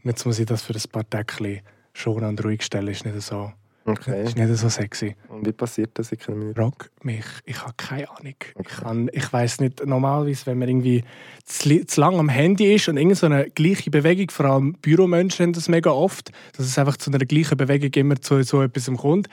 Und 0.03 0.09
jetzt 0.09 0.25
muss 0.25 0.39
ich 0.39 0.45
das 0.45 0.63
für 0.63 0.73
ein 0.73 0.91
paar 0.91 1.07
Tage 1.09 1.61
schon 1.93 2.23
und 2.23 2.43
ruhig 2.43 2.63
stellen. 2.63 2.87
Ist 2.87 3.05
nicht 3.05 3.21
so, 3.21 3.51
okay. 3.85 4.23
ist 4.23 4.35
nicht 4.35 4.55
so 4.55 4.67
sexy. 4.67 5.15
Und 5.27 5.45
wie 5.45 5.51
passiert 5.51 5.91
das? 5.93 6.11
Ich 6.11 6.19
kann 6.19 6.53
Rock 6.57 6.89
mich. 7.03 7.25
Ich 7.45 7.61
habe 7.61 7.73
keine 7.77 8.09
Ahnung. 8.09 8.35
Okay. 8.55 9.09
Ich, 9.11 9.23
ich 9.23 9.33
weiß 9.33 9.59
nicht, 9.59 9.85
normalerweise, 9.85 10.47
wenn 10.47 10.57
man 10.57 10.69
irgendwie 10.69 11.03
zu, 11.45 11.85
zu 11.85 12.01
lang 12.01 12.17
am 12.17 12.29
Handy 12.29 12.73
ist 12.73 12.87
und 12.89 12.97
irgend 12.97 13.17
so 13.17 13.27
eine 13.27 13.49
gleiche 13.51 13.91
Bewegung, 13.91 14.31
vor 14.31 14.47
allem 14.47 14.73
Büromenschen 14.81 15.47
haben 15.47 15.53
das 15.53 15.67
mega 15.67 15.91
oft, 15.91 16.31
dass 16.57 16.65
es 16.65 16.79
einfach 16.79 16.97
zu 16.97 17.11
einer 17.11 17.19
gleichen 17.19 17.57
Bewegung 17.57 17.91
immer 17.93 18.19
zu 18.19 18.41
so 18.41 18.63
etwas 18.63 18.89
kommt 18.97 19.27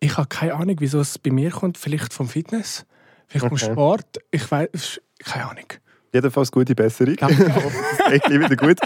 ich 0.00 0.16
habe 0.16 0.28
keine 0.28 0.54
Ahnung, 0.54 0.76
wieso 0.78 1.00
es 1.00 1.18
bei 1.18 1.30
mir 1.30 1.50
kommt. 1.50 1.78
Vielleicht 1.78 2.12
vom 2.12 2.28
Fitness, 2.28 2.86
vielleicht 3.28 3.46
okay. 3.46 3.58
vom 3.58 3.72
Sport. 3.72 4.18
Ich 4.30 4.50
weiß, 4.50 5.00
keine 5.24 5.50
Ahnung. 5.50 5.66
Jedenfalls 6.16 6.50
gute 6.50 6.74
Besserung. 6.74 7.16
Danke. 7.16 7.44
geht 8.10 8.30
wieder 8.30 8.56
gut. 8.56 8.78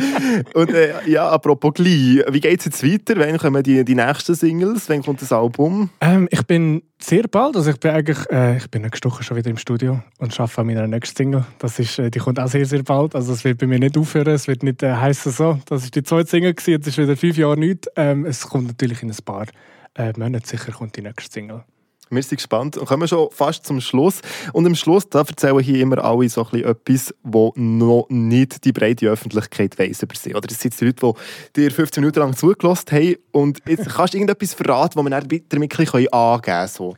Und 0.54 0.70
äh, 0.70 1.08
ja, 1.08 1.28
apropos 1.28 1.74
gleich, 1.74 2.24
wie 2.28 2.40
geht 2.40 2.58
es 2.58 2.64
jetzt 2.64 2.84
weiter? 2.84 3.14
Wann 3.20 3.38
kommen 3.38 3.62
die, 3.62 3.84
die 3.84 3.94
nächsten 3.94 4.34
Singles? 4.34 4.88
Wann 4.88 5.02
kommt 5.02 5.22
das 5.22 5.30
Album? 5.30 5.90
Ähm, 6.00 6.26
ich 6.32 6.44
bin 6.44 6.82
sehr 6.98 7.28
bald, 7.28 7.54
also 7.54 7.70
ich 7.70 7.78
bin 7.78 7.92
eigentlich, 7.92 8.18
äh, 8.30 8.56
ich 8.56 8.68
bin 8.68 8.82
nächste 8.82 9.08
Woche 9.08 9.22
schon 9.22 9.36
wieder 9.36 9.48
im 9.48 9.58
Studio 9.58 10.02
und 10.18 10.40
arbeite 10.40 10.60
an 10.60 10.66
meiner 10.66 10.86
nächsten 10.88 11.16
Single. 11.16 11.44
Das 11.60 11.78
ist, 11.78 12.00
äh, 12.00 12.10
die 12.10 12.18
kommt 12.18 12.40
auch 12.40 12.48
sehr, 12.48 12.66
sehr 12.66 12.82
bald. 12.82 13.14
Also 13.14 13.32
es 13.32 13.44
wird 13.44 13.58
bei 13.58 13.66
mir 13.68 13.78
nicht 13.78 13.96
aufhören, 13.96 14.34
es 14.34 14.48
wird 14.48 14.64
nicht 14.64 14.82
äh, 14.82 14.94
heißen 14.94 15.30
so. 15.30 15.60
Das 15.66 15.84
ist 15.84 15.94
die 15.94 16.02
zweite 16.02 16.28
Single 16.28 16.54
gewesen, 16.54 16.70
jetzt 16.70 16.88
ist 16.88 16.98
wieder 16.98 17.16
fünf 17.16 17.36
Jahre 17.36 17.56
nichts. 17.56 17.86
Ähm, 17.94 18.24
es 18.24 18.40
kommt 18.40 18.66
natürlich 18.66 19.04
in 19.04 19.10
ein 19.10 19.16
paar 19.24 19.46
äh, 19.94 20.12
Monaten 20.16 20.46
sicher 20.46 20.72
kommt 20.72 20.96
die 20.96 21.02
nächste 21.02 21.32
Single. 21.32 21.64
Wir 22.12 22.22
sind 22.24 22.38
gespannt 22.38 22.76
und 22.76 22.86
kommen 22.86 23.06
schon 23.06 23.30
fast 23.30 23.64
zum 23.64 23.80
Schluss. 23.80 24.20
Und 24.52 24.66
am 24.66 24.74
Schluss, 24.74 25.08
da 25.08 25.20
erzählen 25.20 25.60
hier 25.60 25.80
immer 25.80 26.02
alle 26.04 26.28
so 26.28 26.44
ein 26.44 26.50
bisschen 26.50 26.68
etwas, 26.68 27.14
was 27.22 27.52
noch 27.54 28.06
nicht 28.08 28.64
die 28.64 28.72
breite 28.72 29.06
Öffentlichkeit 29.06 29.78
weiss 29.78 30.02
über 30.02 30.16
sie. 30.16 30.34
Oder 30.34 30.48
das 30.48 30.58
sind 30.58 30.78
die 30.80 30.86
Leute, 30.86 31.14
die 31.56 31.60
dir 31.60 31.70
15 31.70 32.00
Minuten 32.00 32.18
lang 32.18 32.36
zugelassen 32.36 32.90
haben 32.90 33.14
und 33.30 33.62
jetzt 33.68 33.88
kannst 33.94 34.14
du 34.14 34.18
irgendetwas 34.18 34.54
verraten, 34.54 34.96
das 34.96 35.04
wir 35.04 35.10
dann 35.10 35.28
damit 35.48 35.78
ein 35.78 35.84
bisschen 35.84 36.12
angeben 36.12 36.42
können. 36.42 36.68
So. 36.68 36.96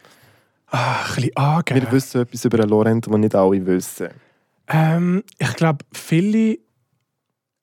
Ah, 0.69 1.03
ein 1.03 1.15
bisschen 1.15 1.37
angeben. 1.37 1.83
Wir 1.83 1.93
wissen 1.93 2.23
etwas 2.23 2.45
über 2.47 2.67
Laurent, 2.67 3.07
das 3.07 3.15
nicht 3.15 3.35
alle 3.35 3.67
wissen. 3.67 4.09
Ähm, 4.69 5.23
ich 5.39 5.53
glaube, 5.55 5.85
viele, 5.93 6.59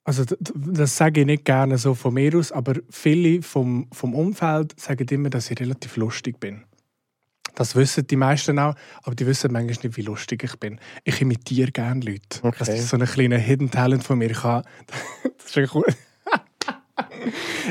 also 0.03 0.23
das 0.39 0.97
sage 0.97 1.21
ich 1.21 1.25
nicht 1.25 1.45
gerne 1.45 1.77
so 1.77 1.93
von 1.93 2.13
mir 2.13 2.35
aus, 2.35 2.51
aber 2.51 2.75
viele 2.89 3.41
vom, 3.41 3.87
vom 3.91 4.15
Umfeld 4.15 4.79
sagen 4.79 5.07
immer, 5.09 5.29
dass 5.29 5.51
ich 5.51 5.59
relativ 5.59 5.97
lustig 5.97 6.39
bin. 6.39 6.63
Das 7.55 7.75
wissen 7.75 8.07
die 8.07 8.15
meisten 8.15 8.57
auch, 8.57 8.75
aber 9.03 9.15
die 9.15 9.27
wissen 9.27 9.51
manchmal 9.51 9.75
nicht, 9.83 9.97
wie 9.97 10.01
lustig 10.01 10.43
ich 10.43 10.55
bin. 10.57 10.79
Ich 11.03 11.19
imitiere 11.21 11.71
gerne 11.71 11.99
Leute. 11.99 12.39
Okay. 12.41 12.55
Das 12.59 12.69
ist 12.69 12.89
so 12.89 12.97
ein 12.97 13.05
kleiner 13.05 13.37
Hidden 13.37 13.69
Talent 13.69 14.03
von 14.03 14.17
mir. 14.17 14.31
Ich 14.31 14.43
habe, 14.43 14.67
das 15.37 15.57
ist 15.57 15.75
cool. 15.75 15.85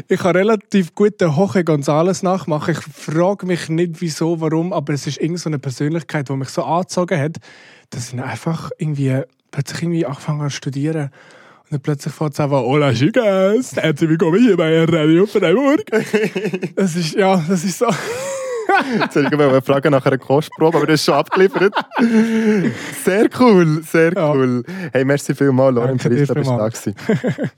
Ich 0.09 0.21
kann 0.21 0.37
relativ 0.37 0.95
gut 0.95 1.21
den 1.21 1.35
Jorge 1.35 1.61
González 1.61 2.23
nachmachen. 2.23 2.73
Ich 2.73 2.81
frage 2.81 3.47
mich 3.47 3.69
nicht, 3.69 4.01
wieso, 4.01 4.41
warum, 4.41 4.73
aber 4.73 4.93
es 4.93 5.07
ist 5.07 5.17
irgendeine 5.17 5.39
so 5.39 5.49
eine 5.49 5.59
Persönlichkeit, 5.59 6.29
die 6.29 6.33
mich 6.35 6.51
so 6.51 6.65
angezogen 6.65 7.19
hat, 7.19 7.37
dass 7.91 8.13
ich 8.13 8.21
einfach 8.21 8.71
irgendwie 8.79 9.23
plötzlich 9.51 9.83
irgendwie 9.83 10.07
angefangen 10.07 10.41
habe 10.41 10.51
zu 10.51 10.57
studieren. 10.57 11.11
Und 11.71 11.83
plötzlich 11.83 12.15
fängt 12.15 12.33
es 12.33 12.41
einfach 12.41 12.63
«Hola 12.63 12.93
chicas, 12.95 13.77
herzlich 13.77 14.09
willkommen 14.09 14.41
hier 14.41 14.57
bei 14.57 14.85
Radio 14.85 15.27
Freiburg». 15.27 15.83
Das 16.77 16.97
ist, 16.97 17.15
ja, 17.15 17.43
das 17.47 17.63
ist 17.65 17.79
so... 17.79 17.87
Jetzt 19.01 19.17
wollte 19.17 19.35
ich 19.35 19.41
eine 19.41 19.63
Frage 19.63 19.91
nach 19.91 20.05
einer 20.07 20.19
Kostprobe, 20.19 20.77
aber 20.77 20.87
das 20.87 21.01
ist 21.01 21.07
schon 21.07 21.15
abgeliefert. 21.15 21.75
Sehr 23.05 23.29
cool, 23.41 23.83
sehr 23.83 24.13
Ja. 24.15 24.33
cool. 24.33 24.63
Hey, 24.93 25.05
merci 25.05 25.35
vielmals, 25.35 25.77
Christa, 26.03 26.35
bist 26.35 26.51
du 26.51 26.57
da 26.57 26.69
gewesen. 26.69 26.95